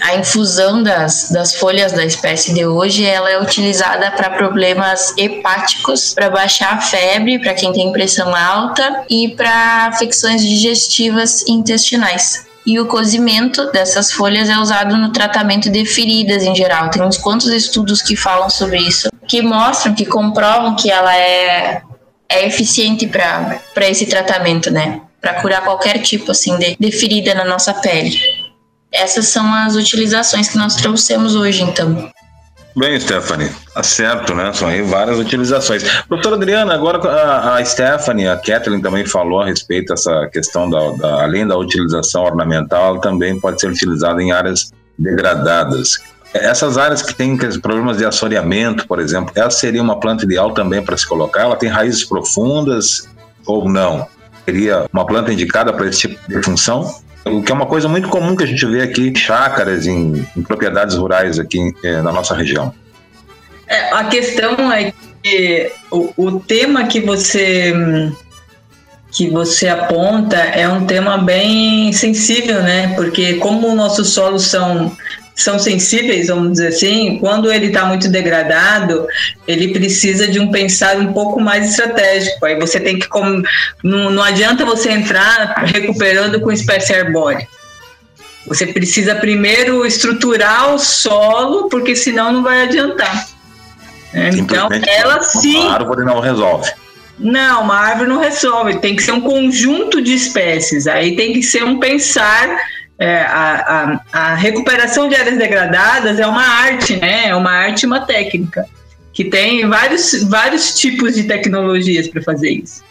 A 0.02 0.16
infusão 0.16 0.82
das, 0.82 1.30
das 1.30 1.54
folhas 1.54 1.92
da 1.92 2.04
espécie 2.04 2.52
de 2.52 2.66
hoje 2.66 3.04
ela 3.04 3.30
é 3.30 3.40
utilizada 3.40 4.10
para 4.10 4.30
problemas 4.30 5.14
hepáticos, 5.16 6.12
para 6.12 6.28
baixar 6.28 6.74
a 6.74 6.80
febre, 6.80 7.38
para 7.38 7.54
quem 7.54 7.72
tem 7.72 7.92
pressão 7.92 8.34
alta 8.34 9.04
e 9.08 9.28
para 9.28 9.86
afecções 9.86 10.42
digestivas 10.42 11.46
intestinais. 11.46 12.44
E 12.66 12.80
o 12.80 12.86
cozimento 12.86 13.70
dessas 13.70 14.10
folhas 14.10 14.48
é 14.48 14.58
usado 14.58 14.96
no 14.96 15.12
tratamento 15.12 15.70
de 15.70 15.84
feridas 15.84 16.42
em 16.42 16.54
geral. 16.54 16.90
Tem 16.90 17.02
uns 17.02 17.18
quantos 17.18 17.48
estudos 17.48 18.02
que 18.02 18.16
falam 18.16 18.50
sobre 18.50 18.78
isso, 18.78 19.08
que 19.28 19.40
mostram, 19.40 19.94
que 19.94 20.04
comprovam 20.04 20.74
que 20.74 20.90
ela 20.90 21.16
é, 21.16 21.80
é 22.28 22.46
eficiente 22.46 23.06
para 23.06 23.88
esse 23.88 24.06
tratamento, 24.06 24.68
né? 24.68 25.00
Para 25.20 25.40
curar 25.40 25.62
qualquer 25.62 25.98
tipo 26.00 26.32
assim 26.32 26.56
de, 26.58 26.76
de 26.78 26.90
ferida 26.90 27.34
na 27.34 27.44
nossa 27.44 27.72
pele. 27.74 28.41
Essas 28.92 29.28
são 29.28 29.52
as 29.54 29.74
utilizações 29.74 30.48
que 30.48 30.58
nós 30.58 30.76
trouxemos 30.76 31.34
hoje, 31.34 31.62
então. 31.62 32.10
Bem, 32.74 32.98
Stephanie, 32.98 33.50
tá 33.74 33.82
certo, 33.82 34.34
né? 34.34 34.50
São 34.54 34.68
aí 34.68 34.80
várias 34.80 35.18
utilizações. 35.18 35.84
Doutora 36.08 36.36
Adriana, 36.36 36.74
agora 36.74 36.98
a, 37.54 37.62
Stephanie, 37.64 38.26
a 38.26 38.36
Kathleen 38.36 38.80
também 38.80 39.04
falou 39.04 39.42
a 39.42 39.46
respeito 39.46 39.92
dessa 39.92 40.26
questão 40.32 40.70
da, 40.70 40.90
da, 40.92 41.22
além 41.22 41.46
da 41.46 41.56
utilização 41.56 42.24
ornamental, 42.24 42.86
ela 42.86 43.00
também 43.00 43.38
pode 43.38 43.60
ser 43.60 43.68
utilizada 43.68 44.22
em 44.22 44.32
áreas 44.32 44.72
degradadas. 44.98 45.98
Essas 46.32 46.78
áreas 46.78 47.02
que 47.02 47.14
têm 47.14 47.36
problemas 47.60 47.98
de 47.98 48.06
assoreamento, 48.06 48.86
por 48.86 48.98
exemplo, 49.00 49.32
ela 49.34 49.50
seria 49.50 49.82
uma 49.82 50.00
planta 50.00 50.24
ideal 50.24 50.52
também 50.52 50.82
para 50.82 50.96
se 50.96 51.06
colocar? 51.06 51.42
Ela 51.42 51.56
tem 51.56 51.68
raízes 51.68 52.04
profundas 52.04 53.06
ou 53.44 53.68
não? 53.68 54.06
Seria 54.46 54.86
uma 54.90 55.06
planta 55.06 55.30
indicada 55.30 55.74
para 55.74 55.86
esse 55.86 56.08
tipo 56.08 56.18
de 56.26 56.42
função? 56.42 57.02
O 57.24 57.42
que 57.42 57.52
é 57.52 57.54
uma 57.54 57.66
coisa 57.66 57.88
muito 57.88 58.08
comum 58.08 58.34
que 58.34 58.44
a 58.44 58.46
gente 58.46 58.64
vê 58.66 58.82
aqui 58.82 59.08
em 59.08 59.14
chácaras, 59.14 59.86
em, 59.86 60.26
em 60.36 60.42
propriedades 60.42 60.96
rurais 60.96 61.38
aqui 61.38 61.72
é, 61.82 62.02
na 62.02 62.12
nossa 62.12 62.34
região. 62.34 62.74
É, 63.66 63.92
a 63.92 64.04
questão 64.04 64.72
é 64.72 64.92
que 65.22 65.72
o, 65.90 66.12
o 66.16 66.40
tema 66.40 66.84
que 66.84 67.00
você 67.00 67.72
que 69.12 69.28
você 69.28 69.68
aponta 69.68 70.38
é 70.38 70.66
um 70.66 70.86
tema 70.86 71.18
bem 71.18 71.92
sensível, 71.92 72.62
né? 72.62 72.94
Porque 72.96 73.34
como 73.34 73.74
nossos 73.74 74.08
solos 74.08 74.44
são 74.46 74.90
são 75.34 75.58
sensíveis, 75.58 76.28
vamos 76.28 76.52
dizer 76.52 76.68
assim, 76.68 77.18
quando 77.18 77.50
ele 77.50 77.66
está 77.66 77.84
muito 77.86 78.08
degradado, 78.08 79.06
ele 79.46 79.72
precisa 79.72 80.28
de 80.28 80.38
um 80.38 80.50
pensar 80.50 80.96
um 80.96 81.12
pouco 81.12 81.40
mais 81.40 81.70
estratégico. 81.70 82.44
Aí 82.44 82.58
você 82.58 82.78
tem 82.78 82.98
que. 82.98 83.08
Não, 83.82 84.10
não 84.10 84.22
adianta 84.22 84.64
você 84.64 84.90
entrar 84.90 85.54
recuperando 85.66 86.40
com 86.40 86.52
espécie 86.52 86.94
arbórea. 86.94 87.46
Você 88.46 88.66
precisa 88.66 89.14
primeiro 89.14 89.86
estruturar 89.86 90.74
o 90.74 90.78
solo, 90.78 91.68
porque 91.68 91.94
senão 91.94 92.32
não 92.32 92.42
vai 92.42 92.62
adiantar. 92.64 93.26
É, 94.12 94.28
então, 94.30 94.68
ela 94.86 95.22
sim. 95.22 95.58
Uma 95.58 95.74
árvore 95.74 96.04
não 96.04 96.20
resolve. 96.20 96.70
Não, 97.18 97.62
uma 97.62 97.76
árvore 97.76 98.10
não 98.10 98.18
resolve. 98.18 98.78
Tem 98.78 98.96
que 98.96 99.02
ser 99.02 99.12
um 99.12 99.20
conjunto 99.20 100.02
de 100.02 100.12
espécies. 100.12 100.86
Aí 100.86 101.16
tem 101.16 101.32
que 101.32 101.42
ser 101.42 101.64
um 101.64 101.78
pensar 101.78 102.58
é, 103.02 103.22
a, 103.22 104.00
a, 104.12 104.30
a, 104.30 104.34
recuperação 104.36 105.08
de 105.08 105.16
áreas 105.16 105.36
degradadas 105.36 106.20
é 106.20 106.26
uma 106.26 106.46
arte, 106.46 106.96
né? 106.96 107.26
É 107.26 107.34
uma 107.34 107.50
arte 107.50 107.82
e 107.82 107.86
uma 107.86 108.00
técnica 108.06 108.64
que 109.12 109.24
tem 109.24 109.68
vários, 109.68 110.22
vários 110.22 110.78
tipos 110.78 111.16
de 111.16 111.24
tecnologias 111.24 112.06
para 112.06 112.22
fazer 112.22 112.50
isso. 112.50 112.84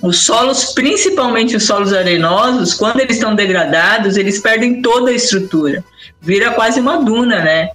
Os 0.00 0.24
solos, 0.24 0.72
principalmente 0.72 1.56
os 1.56 1.64
solos 1.64 1.92
arenosos, 1.92 2.72
quando 2.72 3.00
eles 3.00 3.16
estão 3.16 3.34
degradados, 3.34 4.16
eles 4.16 4.38
perdem 4.38 4.80
toda 4.80 5.10
a 5.10 5.14
estrutura. 5.14 5.84
Vira 6.20 6.52
quase 6.52 6.78
uma 6.78 7.02
duna, 7.02 7.40
né? 7.40 7.70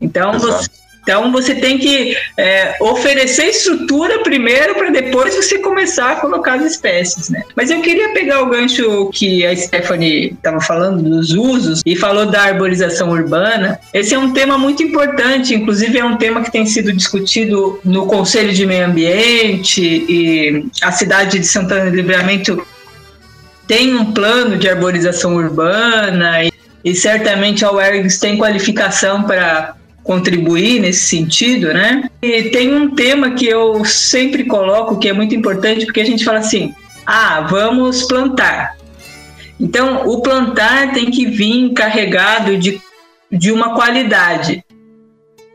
Então, 0.00 0.38
você, 0.38 0.66
então 1.02 1.32
você 1.32 1.54
tem 1.54 1.78
que 1.78 2.16
é, 2.36 2.76
oferecer 2.80 3.46
estrutura 3.46 4.20
primeiro 4.20 4.74
para 4.74 4.90
depois 4.90 5.34
você 5.34 5.58
começar 5.58 6.12
a 6.12 6.16
colocar 6.16 6.54
as 6.54 6.72
espécies, 6.72 7.28
né? 7.28 7.42
Mas 7.56 7.70
eu 7.70 7.80
queria 7.80 8.12
pegar 8.12 8.42
o 8.42 8.46
gancho 8.46 9.10
que 9.12 9.44
a 9.44 9.54
Stephanie 9.56 10.32
estava 10.32 10.60
falando 10.60 11.02
dos 11.02 11.32
usos 11.32 11.80
e 11.84 11.96
falou 11.96 12.26
da 12.26 12.42
arborização 12.42 13.10
urbana. 13.10 13.80
Esse 13.92 14.14
é 14.14 14.18
um 14.18 14.32
tema 14.32 14.56
muito 14.56 14.82
importante, 14.82 15.54
inclusive 15.54 15.98
é 15.98 16.04
um 16.04 16.16
tema 16.16 16.42
que 16.42 16.52
tem 16.52 16.64
sido 16.66 16.92
discutido 16.92 17.80
no 17.84 18.06
Conselho 18.06 18.52
de 18.52 18.64
Meio 18.64 18.86
Ambiente 18.86 19.82
e 19.82 20.66
a 20.80 20.92
cidade 20.92 21.38
de 21.40 21.46
Santana 21.46 21.90
do 21.90 21.96
Livramento 21.96 22.64
tem 23.66 23.94
um 23.94 24.12
plano 24.12 24.56
de 24.56 24.68
arborização 24.68 25.34
urbana 25.34 26.44
e, 26.44 26.52
e 26.84 26.94
certamente 26.94 27.64
a 27.64 27.72
UERGS 27.72 28.18
tem 28.18 28.36
qualificação 28.36 29.22
para 29.22 29.74
contribuir 30.02 30.80
nesse 30.80 31.06
sentido, 31.06 31.72
né? 31.72 32.08
E 32.20 32.50
tem 32.50 32.74
um 32.74 32.94
tema 32.94 33.30
que 33.32 33.46
eu 33.46 33.84
sempre 33.84 34.44
coloco 34.44 34.98
que 34.98 35.08
é 35.08 35.12
muito 35.12 35.34
importante 35.34 35.84
porque 35.84 36.00
a 36.00 36.06
gente 36.06 36.24
fala 36.24 36.38
assim: 36.38 36.74
ah, 37.06 37.40
vamos 37.42 38.02
plantar. 38.04 38.76
Então, 39.60 40.08
o 40.08 40.20
plantar 40.22 40.92
tem 40.92 41.10
que 41.10 41.26
vir 41.26 41.72
carregado 41.72 42.56
de, 42.56 42.80
de 43.30 43.52
uma 43.52 43.74
qualidade, 43.74 44.64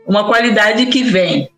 uma 0.06 0.24
qualidade 0.26 0.86
que 0.86 1.02
vem 1.02 1.50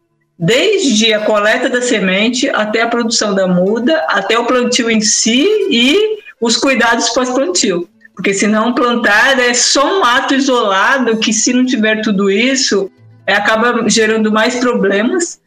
desde 0.42 1.12
a 1.12 1.20
coleta 1.20 1.68
da 1.68 1.82
semente 1.82 2.48
até 2.48 2.80
a 2.80 2.88
produção 2.88 3.34
da 3.34 3.46
muda, 3.46 4.04
até 4.08 4.38
o 4.38 4.46
plantio 4.46 4.90
em 4.90 5.02
si 5.02 5.46
e 5.70 6.18
os 6.40 6.56
cuidados 6.56 7.10
pós-plantio. 7.10 7.86
Porque 8.14 8.34
senão 8.34 8.74
plantar 8.74 9.38
é 9.38 9.54
só 9.54 10.00
um 10.00 10.04
ato 10.04 10.34
isolado 10.34 11.18
que, 11.18 11.32
se 11.32 11.52
não 11.52 11.64
tiver 11.64 12.02
tudo 12.02 12.30
isso, 12.30 12.90
é, 13.26 13.34
acaba 13.34 13.88
gerando 13.88 14.30
mais 14.30 14.56
problemas. 14.56 15.40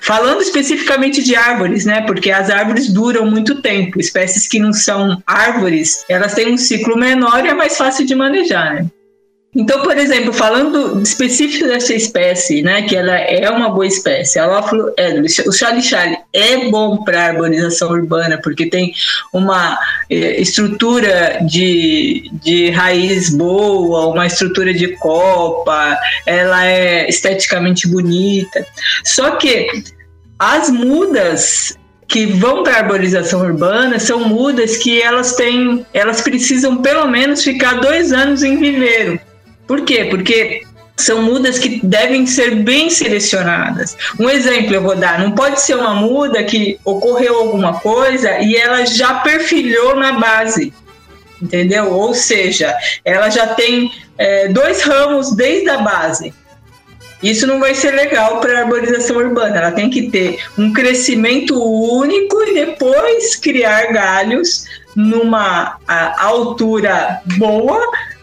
Falando 0.00 0.40
especificamente 0.40 1.22
de 1.22 1.36
árvores, 1.36 1.84
né? 1.84 2.02
Porque 2.02 2.30
as 2.30 2.48
árvores 2.48 2.88
duram 2.88 3.26
muito 3.26 3.60
tempo. 3.60 4.00
Espécies 4.00 4.48
que 4.48 4.58
não 4.58 4.72
são 4.72 5.22
árvores, 5.26 6.04
elas 6.08 6.34
têm 6.34 6.52
um 6.52 6.56
ciclo 6.56 6.96
menor 6.96 7.44
e 7.44 7.48
é 7.48 7.54
mais 7.54 7.76
fácil 7.76 8.06
de 8.06 8.14
manejar, 8.14 8.74
né? 8.74 8.86
Então, 9.54 9.82
por 9.82 9.98
exemplo, 9.98 10.32
falando 10.32 11.02
específico 11.02 11.68
dessa 11.68 11.92
espécie, 11.92 12.62
né, 12.62 12.82
que 12.82 12.96
ela 12.96 13.14
é 13.18 13.50
uma 13.50 13.68
boa 13.68 13.86
espécie, 13.86 14.38
a 14.38 14.46
Lófilo 14.46 14.90
é, 14.96 15.20
o 15.46 15.52
chale-chale 15.52 16.16
é 16.32 16.70
bom 16.70 17.04
para 17.04 17.26
arborização 17.26 17.90
urbana, 17.90 18.40
porque 18.42 18.64
tem 18.64 18.94
uma 19.30 19.78
é, 20.08 20.40
estrutura 20.40 21.40
de, 21.42 22.30
de 22.32 22.70
raiz 22.70 23.28
boa, 23.28 24.06
uma 24.06 24.26
estrutura 24.26 24.72
de 24.72 24.96
copa, 24.96 25.98
ela 26.24 26.66
é 26.66 27.06
esteticamente 27.06 27.86
bonita. 27.86 28.66
Só 29.04 29.32
que 29.32 29.68
as 30.38 30.70
mudas 30.70 31.76
que 32.08 32.24
vão 32.24 32.62
para 32.62 32.76
a 32.76 32.78
arborização 32.78 33.42
urbana 33.42 33.98
são 33.98 34.20
mudas 34.20 34.78
que 34.78 35.00
elas 35.00 35.36
têm, 35.36 35.84
elas 35.92 36.22
precisam 36.22 36.78
pelo 36.78 37.06
menos 37.06 37.44
ficar 37.44 37.80
dois 37.80 38.12
anos 38.12 38.42
em 38.42 38.56
viveiro 38.56 39.20
por 39.72 39.86
quê? 39.86 40.04
Porque 40.04 40.66
são 40.98 41.22
mudas 41.22 41.58
que 41.58 41.80
devem 41.82 42.26
ser 42.26 42.56
bem 42.56 42.90
selecionadas. 42.90 43.96
Um 44.20 44.28
exemplo 44.28 44.74
eu 44.74 44.82
vou 44.82 44.94
dar: 44.94 45.18
não 45.18 45.32
pode 45.32 45.62
ser 45.62 45.76
uma 45.76 45.94
muda 45.94 46.44
que 46.44 46.78
ocorreu 46.84 47.38
alguma 47.38 47.80
coisa 47.80 48.38
e 48.40 48.54
ela 48.54 48.84
já 48.84 49.20
perfilhou 49.20 49.96
na 49.96 50.12
base, 50.12 50.74
entendeu? 51.40 51.90
Ou 51.90 52.12
seja, 52.12 52.76
ela 53.02 53.30
já 53.30 53.46
tem 53.46 53.90
é, 54.18 54.48
dois 54.48 54.82
ramos 54.82 55.34
desde 55.34 55.70
a 55.70 55.78
base. 55.78 56.34
Isso 57.22 57.46
não 57.46 57.58
vai 57.58 57.74
ser 57.74 57.92
legal 57.92 58.40
para 58.40 58.58
a 58.58 58.60
arborização 58.64 59.16
urbana. 59.16 59.56
Ela 59.56 59.72
tem 59.72 59.88
que 59.88 60.10
ter 60.10 60.38
um 60.58 60.70
crescimento 60.70 61.54
único 61.58 62.42
e 62.42 62.52
depois 62.52 63.36
criar 63.36 63.90
galhos 63.90 64.66
numa 64.94 65.78
altura 66.18 67.22
boa 67.38 67.80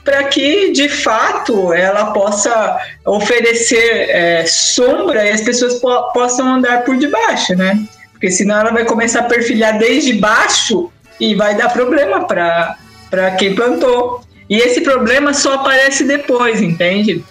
para 0.10 0.24
que 0.24 0.72
de 0.72 0.90
fato 0.90 1.72
ela 1.72 2.06
possa 2.14 2.80
oferecer 3.06 4.10
é, 4.10 4.44
sombra 4.44 5.24
e 5.24 5.30
as 5.30 5.42
pessoas 5.42 5.76
po 5.76 6.12
possam 6.14 6.56
andar 6.56 6.84
por 6.84 6.98
debaixo, 6.98 7.56
né? 7.56 7.80
Porque 8.12 8.32
senão 8.32 8.58
ela 8.58 8.72
vai 8.72 8.86
começar 8.86 9.20
a 9.20 9.24
perfilhar 9.26 9.78
desde 9.78 10.14
baixo 10.14 10.92
e 11.20 11.36
vai 11.36 11.56
dar 11.56 11.70
problema 11.70 12.26
para 12.26 13.32
quem 13.38 13.54
plantou. 13.54 14.22
E 14.50 14.58
esse 14.58 14.82
problema 14.82 15.32
só 15.32 15.54
aparece 15.54 16.04
depois, 16.04 16.60
entende? 16.60 17.24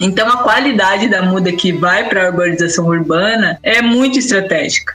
Então 0.00 0.26
a 0.26 0.42
qualidade 0.42 1.08
da 1.08 1.20
muda 1.20 1.52
que 1.52 1.70
vai 1.70 2.08
para 2.08 2.24
a 2.24 2.30
urbanização 2.30 2.86
urbana 2.86 3.58
é 3.62 3.82
muito 3.82 4.18
estratégica, 4.18 4.94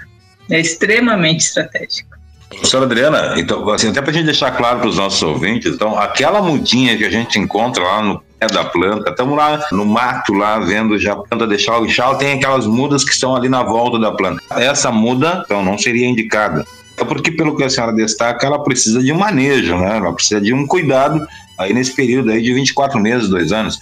é 0.49 0.59
extremamente 0.59 1.41
estratégica. 1.41 2.17
Professora 2.51 2.85
Adriana, 2.85 3.33
então, 3.37 3.67
assim, 3.69 3.89
até 3.89 4.01
para 4.01 4.11
a 4.11 4.13
gente 4.13 4.25
deixar 4.25 4.51
claro 4.51 4.79
para 4.79 4.89
os 4.89 4.97
nossos 4.97 5.23
ouvintes, 5.23 5.73
então, 5.73 5.97
aquela 5.97 6.41
mudinha 6.41 6.97
que 6.97 7.05
a 7.05 7.09
gente 7.09 7.39
encontra 7.39 7.81
lá 7.81 8.01
no 8.01 8.21
pé 8.37 8.47
da 8.47 8.65
planta, 8.65 9.09
estamos 9.09 9.37
lá 9.37 9.63
no 9.71 9.85
mato, 9.85 10.33
lá 10.33 10.59
vendo 10.59 10.99
já 10.99 11.13
a 11.13 11.15
planta 11.15 11.47
deixar 11.47 11.79
o 11.79 11.87
chá, 11.87 12.13
tem 12.15 12.33
aquelas 12.33 12.67
mudas 12.67 13.05
que 13.05 13.11
estão 13.11 13.35
ali 13.35 13.47
na 13.47 13.63
volta 13.63 13.97
da 13.97 14.11
planta. 14.11 14.41
Essa 14.51 14.91
muda, 14.91 15.43
então, 15.45 15.63
não 15.63 15.77
seria 15.77 16.07
indicada. 16.07 16.65
É 16.97 17.05
porque, 17.05 17.31
pelo 17.31 17.55
que 17.55 17.63
a 17.63 17.69
senhora 17.69 17.93
destaca, 17.93 18.45
ela 18.45 18.61
precisa 18.63 19.01
de 19.01 19.11
um 19.11 19.17
manejo, 19.17 19.75
né? 19.77 19.97
Ela 19.97 20.13
precisa 20.13 20.41
de 20.41 20.53
um 20.53 20.67
cuidado 20.67 21.25
aí 21.57 21.73
nesse 21.73 21.95
período 21.95 22.31
aí 22.31 22.41
de 22.41 22.53
24 22.53 22.99
meses, 22.99 23.29
dois 23.29 23.51
anos. 23.51 23.79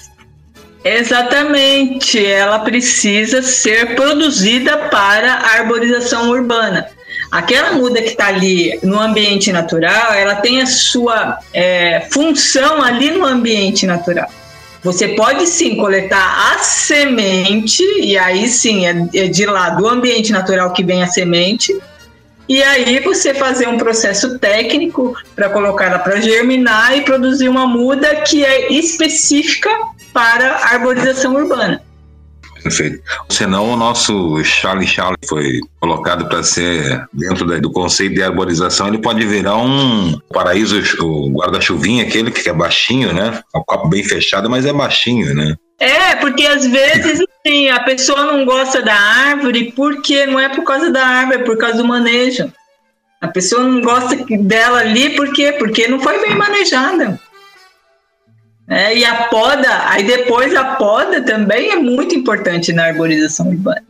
Exatamente, 0.83 2.23
ela 2.25 2.59
precisa 2.59 3.41
ser 3.41 3.95
produzida 3.95 4.77
para 4.89 5.33
a 5.33 5.59
arborização 5.59 6.29
urbana. 6.29 6.87
Aquela 7.31 7.73
muda 7.73 8.01
que 8.01 8.09
está 8.09 8.27
ali 8.27 8.79
no 8.81 8.99
ambiente 8.99 9.51
natural, 9.51 10.13
ela 10.13 10.35
tem 10.35 10.61
a 10.61 10.65
sua 10.65 11.39
é, 11.53 12.07
função 12.11 12.81
ali 12.81 13.11
no 13.11 13.23
ambiente 13.23 13.85
natural. 13.85 14.27
Você 14.83 15.09
pode 15.09 15.45
sim 15.45 15.75
coletar 15.75 16.53
a 16.53 16.59
semente, 16.59 17.83
e 18.01 18.17
aí 18.17 18.47
sim 18.47 18.87
é, 18.87 19.07
é 19.13 19.27
de 19.27 19.45
lá 19.45 19.71
do 19.71 19.87
ambiente 19.87 20.31
natural 20.31 20.71
que 20.73 20.83
vem 20.83 21.03
a 21.03 21.07
semente, 21.07 21.77
e 22.47 22.63
aí 22.63 22.99
você 23.01 23.31
fazer 23.31 23.67
um 23.67 23.77
processo 23.77 24.39
técnico 24.39 25.15
para 25.35 25.49
colocá-la 25.49 25.99
para 25.99 26.19
germinar 26.19 26.97
e 26.97 27.01
produzir 27.01 27.47
uma 27.47 27.67
muda 27.67 28.21
que 28.21 28.43
é 28.43 28.73
específica 28.73 29.69
para 30.11 30.55
a 30.55 30.73
arborização 30.73 31.35
urbana. 31.35 31.83
Perfeito. 32.61 33.01
Senão 33.29 33.71
o 33.71 33.77
nosso 33.77 34.43
Charlie 34.43 34.87
Charlie 34.87 35.17
foi 35.27 35.59
colocado 35.79 36.27
para 36.27 36.43
ser 36.43 37.05
dentro 37.13 37.45
do 37.59 37.71
conceito 37.71 38.15
de 38.15 38.23
arborização, 38.23 38.87
ele 38.87 38.97
pode 38.97 39.25
virar 39.25 39.57
um 39.57 40.19
paraíso, 40.33 40.81
o 41.01 41.29
guarda-chuvinha, 41.29 42.03
aquele 42.03 42.31
que 42.31 42.49
é 42.49 42.53
baixinho, 42.53 43.13
né? 43.13 43.41
É 43.53 43.57
um 43.57 43.63
copo 43.63 43.87
bem 43.87 44.03
fechado, 44.03 44.49
mas 44.49 44.65
é 44.65 44.73
baixinho, 44.73 45.33
né? 45.33 45.55
É, 45.79 46.15
porque 46.15 46.45
às 46.45 46.65
vezes 46.65 47.21
assim, 47.39 47.69
a 47.69 47.79
pessoa 47.79 48.25
não 48.25 48.43
gosta 48.43 48.81
da 48.81 48.93
árvore 48.93 49.71
porque 49.71 50.25
não 50.25 50.37
é 50.37 50.49
por 50.49 50.63
causa 50.65 50.91
da 50.91 51.05
árvore, 51.05 51.39
é 51.39 51.43
por 51.43 51.57
causa 51.57 51.77
do 51.77 51.87
manejo. 51.87 52.51
A 53.21 53.27
pessoa 53.27 53.63
não 53.63 53.81
gosta 53.81 54.17
dela 54.41 54.79
ali 54.79 55.15
por 55.15 55.31
quê? 55.33 55.53
Porque 55.57 55.87
não 55.87 55.99
foi 55.99 56.19
bem 56.21 56.35
manejada. 56.35 57.19
É, 58.69 58.95
e 58.95 59.03
a 59.03 59.23
poda, 59.23 59.89
aí 59.89 60.03
depois 60.03 60.55
a 60.55 60.75
poda 60.75 61.21
também 61.23 61.71
é 61.71 61.75
muito 61.75 62.13
importante 62.13 62.71
na 62.71 62.85
arborização 62.85 63.49
urbana. 63.49 63.83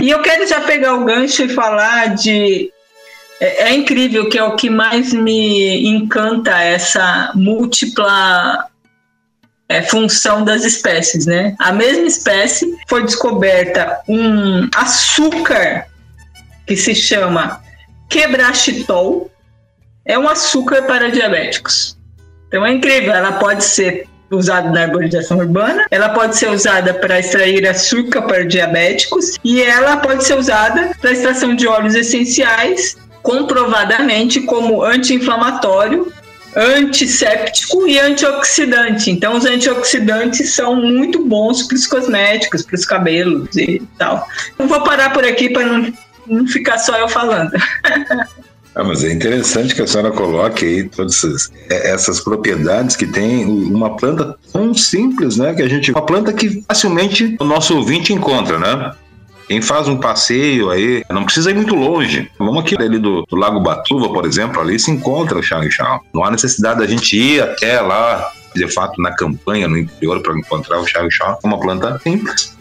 E 0.00 0.08
eu 0.08 0.22
quero 0.22 0.46
já 0.46 0.60
pegar 0.60 0.94
o 0.94 1.04
gancho 1.04 1.42
e 1.42 1.48
falar 1.48 2.14
de. 2.14 2.70
É, 3.40 3.64
é 3.64 3.74
incrível 3.74 4.28
que 4.28 4.38
é 4.38 4.44
o 4.44 4.54
que 4.54 4.70
mais 4.70 5.12
me 5.12 5.86
encanta 5.88 6.62
essa 6.62 7.32
múltipla 7.34 8.68
é, 9.68 9.82
função 9.82 10.44
das 10.44 10.64
espécies, 10.64 11.26
né? 11.26 11.54
A 11.58 11.72
mesma 11.72 12.06
espécie 12.06 12.76
foi 12.88 13.02
descoberta 13.02 14.00
um 14.08 14.68
açúcar 14.74 15.86
que 16.66 16.76
se 16.76 16.94
chama 16.94 17.60
quebrachitol, 18.08 19.30
é 20.04 20.18
um 20.18 20.28
açúcar 20.28 20.82
para 20.82 21.10
diabéticos. 21.10 21.95
Então 22.48 22.64
é 22.64 22.72
incrível, 22.72 23.12
ela 23.12 23.32
pode 23.32 23.64
ser 23.64 24.06
usada 24.30 24.70
na 24.70 24.82
arborização 24.82 25.38
urbana, 25.38 25.86
ela 25.90 26.08
pode 26.08 26.36
ser 26.36 26.50
usada 26.50 26.94
para 26.94 27.18
extrair 27.20 27.66
açúcar 27.66 28.22
para 28.22 28.44
diabéticos 28.44 29.36
e 29.44 29.62
ela 29.62 29.98
pode 29.98 30.24
ser 30.24 30.36
usada 30.36 30.90
para 31.00 31.12
extração 31.12 31.54
de 31.54 31.66
óleos 31.66 31.94
essenciais, 31.94 32.96
comprovadamente 33.22 34.40
como 34.40 34.82
anti-inflamatório, 34.82 36.12
antisséptico 36.56 37.86
e 37.86 37.98
antioxidante. 37.98 39.10
Então, 39.10 39.36
os 39.36 39.44
antioxidantes 39.44 40.54
são 40.54 40.74
muito 40.76 41.24
bons 41.24 41.64
para 41.64 41.74
os 41.74 41.86
cosméticos, 41.86 42.62
para 42.62 42.74
os 42.74 42.84
cabelos 42.84 43.54
e 43.56 43.82
tal. 43.98 44.26
Eu 44.58 44.66
vou 44.66 44.82
parar 44.82 45.12
por 45.12 45.24
aqui 45.24 45.50
para 45.50 45.66
não, 45.66 45.92
não 46.26 46.46
ficar 46.46 46.78
só 46.78 46.96
eu 46.98 47.08
falando. 47.08 47.52
Ah, 48.76 48.84
mas 48.84 49.02
é 49.02 49.10
interessante 49.10 49.74
que 49.74 49.80
a 49.80 49.86
senhora 49.86 50.12
coloque 50.12 50.66
aí 50.66 50.84
todas 50.84 51.14
essas, 51.14 51.52
é, 51.70 51.92
essas, 51.92 52.20
propriedades 52.20 52.94
que 52.94 53.06
tem 53.06 53.46
uma 53.46 53.96
planta 53.96 54.36
tão 54.52 54.74
simples, 54.74 55.38
né? 55.38 55.54
Que 55.54 55.62
a 55.62 55.68
gente. 55.68 55.92
Uma 55.92 56.04
planta 56.04 56.30
que 56.30 56.62
facilmente 56.68 57.36
o 57.40 57.44
nosso 57.44 57.74
ouvinte 57.74 58.12
encontra, 58.12 58.58
né? 58.58 58.92
Quem 59.48 59.62
faz 59.62 59.88
um 59.88 59.96
passeio 59.96 60.70
aí, 60.70 61.02
não 61.08 61.24
precisa 61.24 61.50
ir 61.50 61.54
muito 61.54 61.74
longe. 61.74 62.30
Vamos 62.38 62.58
aqui 62.58 62.76
ali 62.78 62.98
do, 62.98 63.24
do 63.26 63.36
Lago 63.36 63.60
Batuva, 63.60 64.08
por 64.08 64.26
exemplo, 64.26 64.60
ali 64.60 64.78
se 64.78 64.90
encontra 64.90 65.38
o 65.38 65.42
Chang 65.42 65.70
Chao. 65.70 66.04
Não 66.12 66.22
há 66.22 66.30
necessidade 66.30 66.80
da 66.80 66.86
gente 66.86 67.16
ir 67.16 67.40
até 67.40 67.80
lá, 67.80 68.30
de 68.54 68.68
fato, 68.74 69.00
na 69.00 69.14
campanha, 69.14 69.68
no 69.68 69.78
interior, 69.78 70.20
para 70.20 70.36
encontrar 70.36 70.80
o 70.80 70.86
Chang 70.86 71.10
Chao. 71.10 71.38
É 71.42 71.46
uma 71.46 71.58
planta 71.58 71.98
simples 72.00 72.55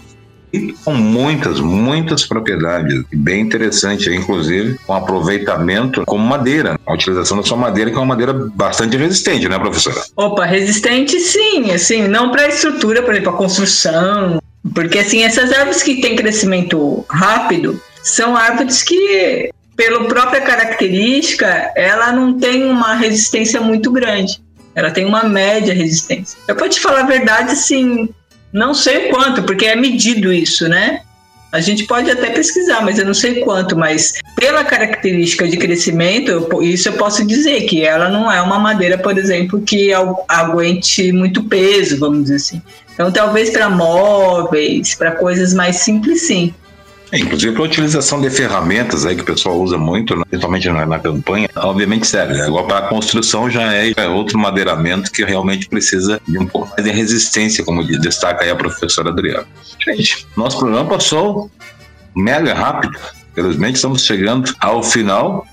com 0.83 0.93
muitas, 0.93 1.59
muitas 1.59 2.25
propriedades, 2.25 3.03
bem 3.13 3.41
interessante, 3.41 4.09
inclusive 4.09 4.77
com 4.85 4.93
aproveitamento 4.93 6.03
como 6.05 6.25
madeira, 6.25 6.79
a 6.85 6.93
utilização 6.93 7.37
da 7.37 7.43
sua 7.43 7.57
madeira, 7.57 7.89
que 7.89 7.95
é 7.95 7.99
uma 7.99 8.05
madeira 8.05 8.33
bastante 8.33 8.97
resistente, 8.97 9.47
né, 9.47 9.57
professora? 9.57 10.01
Opa, 10.15 10.45
resistente 10.45 11.19
sim, 11.19 11.71
assim, 11.71 12.07
não 12.07 12.31
para 12.31 12.43
a 12.43 12.49
estrutura, 12.49 13.01
por 13.01 13.13
exemplo, 13.13 13.33
a 13.33 13.37
construção, 13.37 14.39
porque 14.73 14.99
assim, 14.99 15.23
essas 15.23 15.51
árvores 15.51 15.83
que 15.83 16.01
têm 16.01 16.15
crescimento 16.15 17.05
rápido 17.09 17.79
são 18.01 18.35
árvores 18.35 18.83
que, 18.83 19.49
pela 19.75 20.05
própria 20.05 20.41
característica, 20.41 21.71
ela 21.75 22.11
não 22.11 22.39
tem 22.39 22.63
uma 22.63 22.93
resistência 22.93 23.59
muito 23.59 23.91
grande. 23.91 24.43
Ela 24.75 24.91
tem 24.91 25.05
uma 25.05 25.23
média 25.23 25.73
resistência. 25.73 26.37
Eu 26.47 26.55
vou 26.55 26.67
te 26.67 26.79
falar 26.81 27.01
a 27.01 27.05
verdade, 27.05 27.53
assim, 27.53 28.09
não 28.55 28.73
sei 28.73 29.09
quanto, 29.09 29.43
porque 29.43 29.65
é 29.65 29.75
medido 29.75 30.31
isso, 30.31 30.69
né? 30.69 31.01
A 31.51 31.59
gente 31.59 31.83
pode 31.83 32.09
até 32.09 32.29
pesquisar, 32.29 32.81
mas 32.81 32.97
eu 32.97 33.05
não 33.05 33.13
sei 33.13 33.41
quanto. 33.41 33.77
Mas 33.77 34.13
pela 34.33 34.63
característica 34.63 35.45
de 35.45 35.57
crescimento, 35.57 36.63
isso 36.63 36.87
eu 36.87 36.93
posso 36.93 37.25
dizer 37.25 37.61
que 37.63 37.83
ela 37.83 38.07
não 38.07 38.31
é 38.31 38.41
uma 38.41 38.57
madeira, 38.57 38.97
por 38.97 39.17
exemplo, 39.17 39.61
que 39.61 39.91
aguente 40.27 41.11
muito 41.11 41.43
peso, 41.43 41.99
vamos 41.99 42.23
dizer 42.23 42.35
assim. 42.35 42.61
Então, 42.93 43.11
talvez 43.11 43.49
para 43.49 43.69
móveis, 43.69 44.95
para 44.95 45.11
coisas 45.11 45.53
mais 45.53 45.77
simples, 45.77 46.21
sim. 46.21 46.53
É, 47.11 47.19
inclusive 47.19 47.53
para 47.53 47.63
a 47.63 47.65
utilização 47.65 48.19
de 48.19 48.29
ferramentas 48.29 49.05
aí 49.05 49.15
que 49.15 49.21
o 49.21 49.25
pessoal 49.25 49.59
usa 49.59 49.77
muito, 49.77 50.15
né, 50.15 50.23
principalmente 50.29 50.69
na, 50.69 50.85
na 50.85 50.99
campanha, 50.99 51.49
obviamente 51.55 52.07
serve. 52.07 52.33
Né? 52.33 52.45
Agora 52.45 52.65
para 52.65 52.77
a 52.79 52.89
construção 52.89 53.49
já 53.49 53.73
é, 53.73 53.93
é, 53.95 54.07
outro 54.07 54.37
madeiramento 54.39 55.11
que 55.11 55.23
realmente 55.23 55.67
precisa 55.67 56.21
de 56.27 56.37
um 56.37 56.47
pouco 56.47 56.69
mais 56.69 56.83
de 56.83 56.91
resistência, 56.91 57.63
como 57.63 57.83
destaca 57.83 58.43
aí 58.43 58.49
a 58.49 58.55
professora 58.55 59.09
Adriana. 59.09 59.45
Gente, 59.83 60.25
nosso 60.35 60.59
programa 60.59 60.89
passou 60.89 61.49
mega 62.15 62.53
rápido. 62.53 62.97
Felizmente 63.33 63.75
estamos 63.75 64.05
chegando 64.05 64.53
ao 64.59 64.81
final 64.81 65.45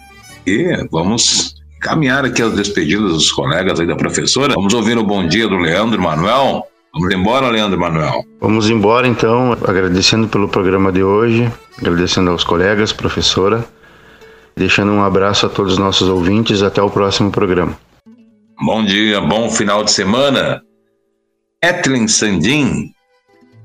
e 0.47 0.87
vamos 0.91 1.57
caminhar 1.81 2.25
aqui 2.25 2.41
as 2.41 2.55
despedidas 2.55 3.13
dos 3.13 3.33
colegas 3.33 3.81
aí 3.81 3.87
da 3.87 3.97
professora. 3.97 4.55
Vamos 4.55 4.73
ouvir 4.73 4.97
o 4.97 5.05
bom 5.05 5.27
dia 5.27 5.49
do 5.49 5.57
Leandro 5.57 6.01
Manuel. 6.01 6.67
Vamos 6.95 7.15
embora, 7.15 7.49
Leandro 7.49 7.81
Manuel? 7.81 8.23
Vamos 8.39 8.69
embora, 8.69 9.09
então, 9.09 9.53
agradecendo 9.67 10.29
pelo 10.29 10.47
programa 10.47 10.93
de 10.93 11.03
hoje, 11.03 11.51
agradecendo 11.79 12.31
aos 12.31 12.45
colegas, 12.45 12.93
professora, 12.93 13.65
deixando 14.55 14.93
um 14.93 15.03
abraço 15.03 15.47
a 15.47 15.49
todos 15.49 15.73
os 15.73 15.79
nossos 15.79 16.09
ouvintes. 16.09 16.63
Até 16.63 16.83
o 16.83 16.91
próximo 16.91 17.31
programa. 17.31 17.79
Bom 18.61 18.85
dia, 18.85 19.23
bom 19.23 19.49
final 19.51 19.83
de 19.83 19.91
semana. 19.91 20.63
Kathleen 21.63 22.09
Sandim. 22.09 22.93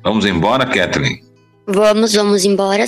Vamos 0.03 0.25
embora, 0.25 0.65
Kathleen? 0.65 1.21
Vamos, 1.67 2.13
vamos 2.13 2.45
embora. 2.45 2.85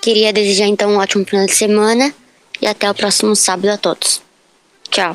Queria 0.00 0.32
desejar 0.32 0.66
então 0.66 0.92
um 0.92 0.98
ótimo 0.98 1.26
final 1.26 1.44
de 1.44 1.54
semana 1.54 2.12
e 2.60 2.66
até 2.66 2.90
o 2.90 2.94
próximo 2.94 3.36
sábado 3.36 3.68
a 3.68 3.76
todos. 3.76 4.22
Tchau. 4.90 5.14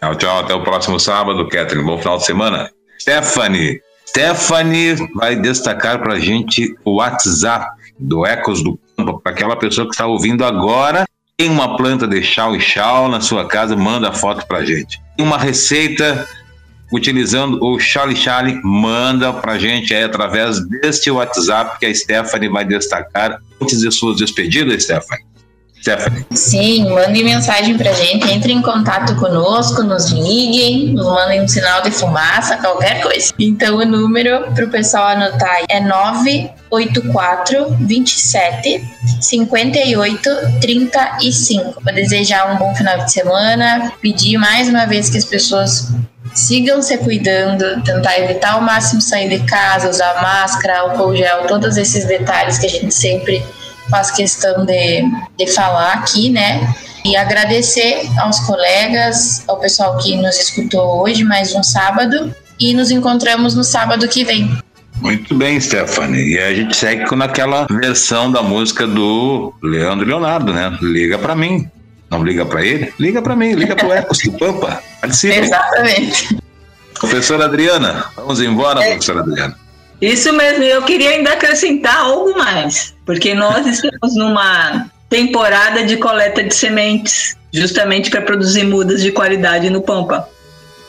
Tchau, 0.00 0.14
tchau. 0.14 0.38
Até 0.38 0.54
o 0.54 0.62
próximo 0.62 0.98
sábado, 0.98 1.46
Kathleen. 1.48 1.84
Bom 1.84 1.98
final 1.98 2.16
de 2.16 2.24
semana. 2.24 2.70
Stephanie. 2.98 3.80
Stephanie 4.08 4.96
vai 5.14 5.36
destacar 5.36 5.98
para 5.98 6.14
a 6.14 6.20
gente 6.20 6.74
o 6.84 6.96
WhatsApp 6.96 7.68
do 7.98 8.24
Ecos 8.24 8.62
do 8.62 8.78
Campo, 8.96 9.20
para 9.20 9.32
aquela 9.32 9.56
pessoa 9.56 9.86
que 9.86 9.94
está 9.94 10.06
ouvindo 10.06 10.44
agora. 10.44 11.06
Tem 11.36 11.50
uma 11.50 11.76
planta 11.76 12.06
de 12.06 12.22
chau 12.22 12.56
e 12.56 12.60
chau 12.60 13.08
na 13.08 13.20
sua 13.20 13.46
casa, 13.46 13.76
manda 13.76 14.08
a 14.08 14.12
foto 14.12 14.46
para 14.46 14.58
a 14.58 14.64
gente. 14.64 15.00
Tem 15.16 15.26
uma 15.26 15.36
receita 15.36 16.26
utilizando 16.92 17.62
o 17.62 17.78
Chali 17.78 18.16
Chali, 18.16 18.60
manda 18.62 19.32
para 19.32 19.52
a 19.52 19.58
gente 19.58 19.92
aí 19.94 20.04
através 20.04 20.66
deste 20.68 21.10
WhatsApp 21.10 21.78
que 21.78 21.86
a 21.86 21.94
Stephanie 21.94 22.48
vai 22.48 22.64
destacar 22.64 23.40
antes 23.60 23.80
de 23.80 23.90
suas 23.90 24.18
despedidas, 24.18 24.84
Stephanie. 24.84 25.24
Stephanie. 25.86 26.26
Sim, 26.32 26.90
mandem 26.90 27.22
mensagem 27.22 27.78
pra 27.78 27.92
gente, 27.92 28.28
entrem 28.32 28.58
em 28.58 28.62
contato 28.62 29.14
conosco, 29.14 29.84
nos 29.84 30.10
liguem, 30.10 30.92
nos 30.92 31.06
mandem 31.06 31.42
um 31.42 31.46
sinal 31.46 31.80
de 31.82 31.92
fumaça, 31.92 32.56
qualquer 32.56 33.00
coisa. 33.00 33.32
Então 33.38 33.76
o 33.76 33.84
número 33.84 34.52
pro 34.52 34.68
pessoal 34.68 35.08
anotar 35.08 35.62
é 35.68 35.78
984 35.78 37.76
27 37.80 38.84
58 39.20 40.30
35. 40.60 41.80
Vou 41.80 41.94
desejar 41.94 42.52
um 42.52 42.56
bom 42.56 42.74
final 42.74 42.98
de 43.04 43.12
semana, 43.12 43.92
pedir 44.02 44.38
mais 44.38 44.68
uma 44.68 44.86
vez 44.86 45.08
que 45.08 45.18
as 45.18 45.24
pessoas 45.24 45.92
sigam 46.34 46.82
se 46.82 46.98
cuidando, 46.98 47.80
tentar 47.84 48.18
evitar 48.18 48.54
ao 48.54 48.60
máximo 48.60 49.00
sair 49.00 49.28
de 49.28 49.46
casa, 49.46 49.88
usar 49.88 50.20
máscara, 50.20 50.80
álcool 50.80 51.14
gel, 51.14 51.46
todos 51.46 51.76
esses 51.76 52.04
detalhes 52.04 52.58
que 52.58 52.66
a 52.66 52.70
gente 52.70 52.92
sempre 52.92 53.42
faz 53.90 54.10
questão 54.10 54.64
de, 54.64 55.02
de 55.38 55.46
falar 55.52 55.94
aqui, 55.94 56.30
né? 56.30 56.74
E 57.04 57.16
agradecer 57.16 58.08
aos 58.18 58.40
colegas, 58.40 59.44
ao 59.46 59.58
pessoal 59.58 59.96
que 59.98 60.16
nos 60.16 60.38
escutou 60.38 61.02
hoje, 61.02 61.22
mais 61.24 61.54
um 61.54 61.62
sábado. 61.62 62.34
E 62.58 62.72
nos 62.72 62.90
encontramos 62.90 63.54
no 63.54 63.62
sábado 63.62 64.08
que 64.08 64.24
vem. 64.24 64.56
Muito 65.00 65.34
bem, 65.34 65.60
Stephanie. 65.60 66.34
E 66.34 66.38
a 66.38 66.54
gente 66.54 66.74
segue 66.74 67.06
com 67.06 67.22
aquela 67.22 67.66
versão 67.70 68.32
da 68.32 68.42
música 68.42 68.86
do 68.86 69.52
Leandro 69.62 70.06
Leonardo, 70.06 70.52
né? 70.52 70.76
Liga 70.80 71.18
para 71.18 71.34
mim. 71.34 71.68
Não 72.10 72.24
liga 72.24 72.46
para 72.46 72.64
ele? 72.64 72.92
Liga 72.98 73.20
para 73.20 73.36
mim, 73.36 73.52
liga 73.52 73.76
pro 73.76 73.92
Ecos 73.92 74.18
do 74.20 74.32
Pampa. 74.32 74.82
Participa. 75.00 75.34
Exatamente. 75.34 76.38
Professora 76.98 77.44
Adriana, 77.44 78.06
vamos 78.16 78.40
embora, 78.40 78.82
é, 78.82 78.90
professora 78.90 79.20
Adriana. 79.20 79.65
Isso 80.00 80.32
mesmo, 80.32 80.62
eu 80.64 80.82
queria 80.82 81.10
ainda 81.10 81.32
acrescentar 81.32 81.96
algo 81.96 82.36
mais, 82.36 82.94
porque 83.04 83.34
nós 83.34 83.64
estamos 83.66 84.14
numa 84.14 84.90
temporada 85.08 85.84
de 85.84 85.96
coleta 85.96 86.42
de 86.42 86.54
sementes, 86.54 87.36
justamente 87.52 88.10
para 88.10 88.22
produzir 88.22 88.64
mudas 88.64 89.02
de 89.02 89.12
qualidade 89.12 89.70
no 89.70 89.80
Pampa. 89.80 90.28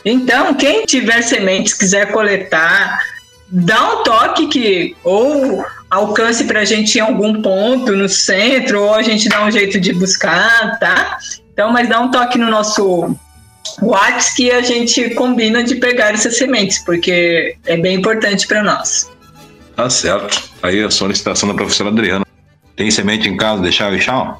Então, 0.03 0.53
quem 0.53 0.85
tiver 0.85 1.21
sementes, 1.21 1.73
quiser 1.73 2.11
coletar, 2.11 3.01
dá 3.49 3.93
um 3.93 4.03
toque 4.03 4.47
que 4.47 4.95
ou 5.03 5.65
alcance 5.89 6.43
para 6.45 6.61
a 6.61 6.65
gente 6.65 6.97
em 6.97 7.01
algum 7.01 7.41
ponto 7.41 7.95
no 7.95 8.09
centro, 8.09 8.83
ou 8.83 8.93
a 8.93 9.01
gente 9.01 9.29
dá 9.29 9.45
um 9.45 9.51
jeito 9.51 9.79
de 9.79 9.93
buscar, 9.93 10.77
tá? 10.79 11.17
Então, 11.53 11.71
mas 11.71 11.87
dá 11.87 11.99
um 11.99 12.11
toque 12.11 12.37
no 12.37 12.49
nosso 12.49 13.15
WhatsApp 13.81 14.35
que 14.35 14.51
a 14.51 14.61
gente 14.61 15.09
combina 15.11 15.63
de 15.63 15.75
pegar 15.75 16.13
essas 16.13 16.37
sementes, 16.37 16.79
porque 16.79 17.55
é 17.65 17.77
bem 17.77 17.95
importante 17.95 18.47
para 18.47 18.63
nós. 18.63 19.09
Tá 19.75 19.89
certo. 19.89 20.49
Aí 20.63 20.83
a 20.83 20.89
solicitação 20.89 21.49
da 21.49 21.55
professora 21.55 21.89
Adriana. 21.89 22.25
Tem 22.75 22.89
semente 22.91 23.27
em 23.27 23.37
casa, 23.37 23.61
deixar 23.61 23.91
o 23.91 23.99
chão? 23.99 24.37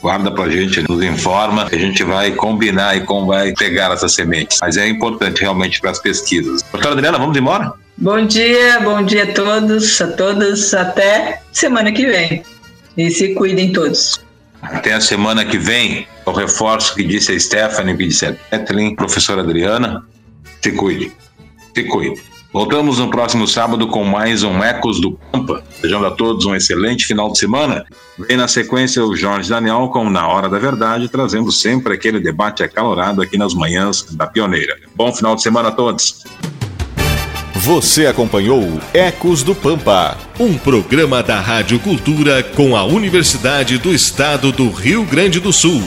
Guarda 0.00 0.30
pra 0.30 0.48
gente, 0.50 0.82
nos 0.88 1.02
informa 1.02 1.68
que 1.68 1.76
a 1.76 1.78
gente 1.78 2.04
vai 2.04 2.32
combinar 2.32 2.96
e 2.96 3.00
como 3.00 3.26
vai 3.26 3.52
pegar 3.54 3.92
essas 3.92 4.12
sementes. 4.14 4.58
Mas 4.60 4.76
é 4.76 4.86
importante 4.86 5.40
realmente 5.40 5.80
para 5.80 5.90
as 5.90 5.98
pesquisas. 5.98 6.62
Doutora 6.70 6.94
Adriana, 6.94 7.18
vamos 7.18 7.36
embora? 7.36 7.72
Bom 7.96 8.26
dia, 8.26 8.80
bom 8.80 9.02
dia 9.02 9.24
a 9.24 9.32
todos, 9.32 10.00
a 10.02 10.08
todas. 10.08 10.74
Até 10.74 11.40
semana 11.52 11.92
que 11.92 12.06
vem. 12.06 12.42
E 12.96 13.10
se 13.10 13.34
cuidem 13.34 13.72
todos. 13.72 14.20
Até 14.60 14.92
a 14.92 15.00
semana 15.00 15.44
que 15.44 15.56
vem. 15.56 16.06
O 16.26 16.32
reforço 16.32 16.94
que 16.94 17.04
disse 17.04 17.32
a 17.32 17.38
Stephanie, 17.38 17.96
que 17.96 18.06
disse 18.06 18.26
a 18.26 18.32
Kathleen, 18.32 18.96
professora 18.96 19.42
Adriana. 19.42 20.04
Se 20.62 20.72
cuide. 20.72 21.12
Se 21.74 21.84
cuide. 21.84 22.22
Voltamos 22.54 22.98
no 22.98 23.10
próximo 23.10 23.48
sábado 23.48 23.88
com 23.88 24.04
mais 24.04 24.44
um 24.44 24.62
Ecos 24.62 25.00
do 25.00 25.12
Pampa. 25.12 25.62
Desejando 25.74 26.06
a 26.06 26.10
todos 26.12 26.46
um 26.46 26.54
excelente 26.54 27.04
final 27.04 27.32
de 27.32 27.38
semana. 27.38 27.84
Vem 28.16 28.36
na 28.36 28.46
sequência 28.46 29.04
o 29.04 29.16
Jorge 29.16 29.50
Daniel 29.50 29.90
com 29.92 30.08
Na 30.08 30.28
Hora 30.28 30.48
da 30.48 30.58
Verdade, 30.58 31.08
trazendo 31.08 31.50
sempre 31.50 31.94
aquele 31.94 32.20
debate 32.20 32.62
acalorado 32.62 33.20
aqui 33.20 33.36
nas 33.36 33.54
manhãs 33.54 34.04
da 34.12 34.26
Pioneira. 34.26 34.76
Bom 34.94 35.12
final 35.12 35.34
de 35.34 35.42
semana 35.42 35.70
a 35.70 35.72
todos. 35.72 36.22
Você 37.56 38.06
acompanhou 38.06 38.80
Ecos 38.92 39.42
do 39.42 39.54
Pampa, 39.54 40.16
um 40.38 40.56
programa 40.56 41.22
da 41.22 41.40
Rádio 41.40 41.80
Cultura 41.80 42.42
com 42.42 42.76
a 42.76 42.84
Universidade 42.84 43.78
do 43.78 43.92
Estado 43.92 44.52
do 44.52 44.70
Rio 44.70 45.04
Grande 45.04 45.40
do 45.40 45.52
Sul. 45.52 45.82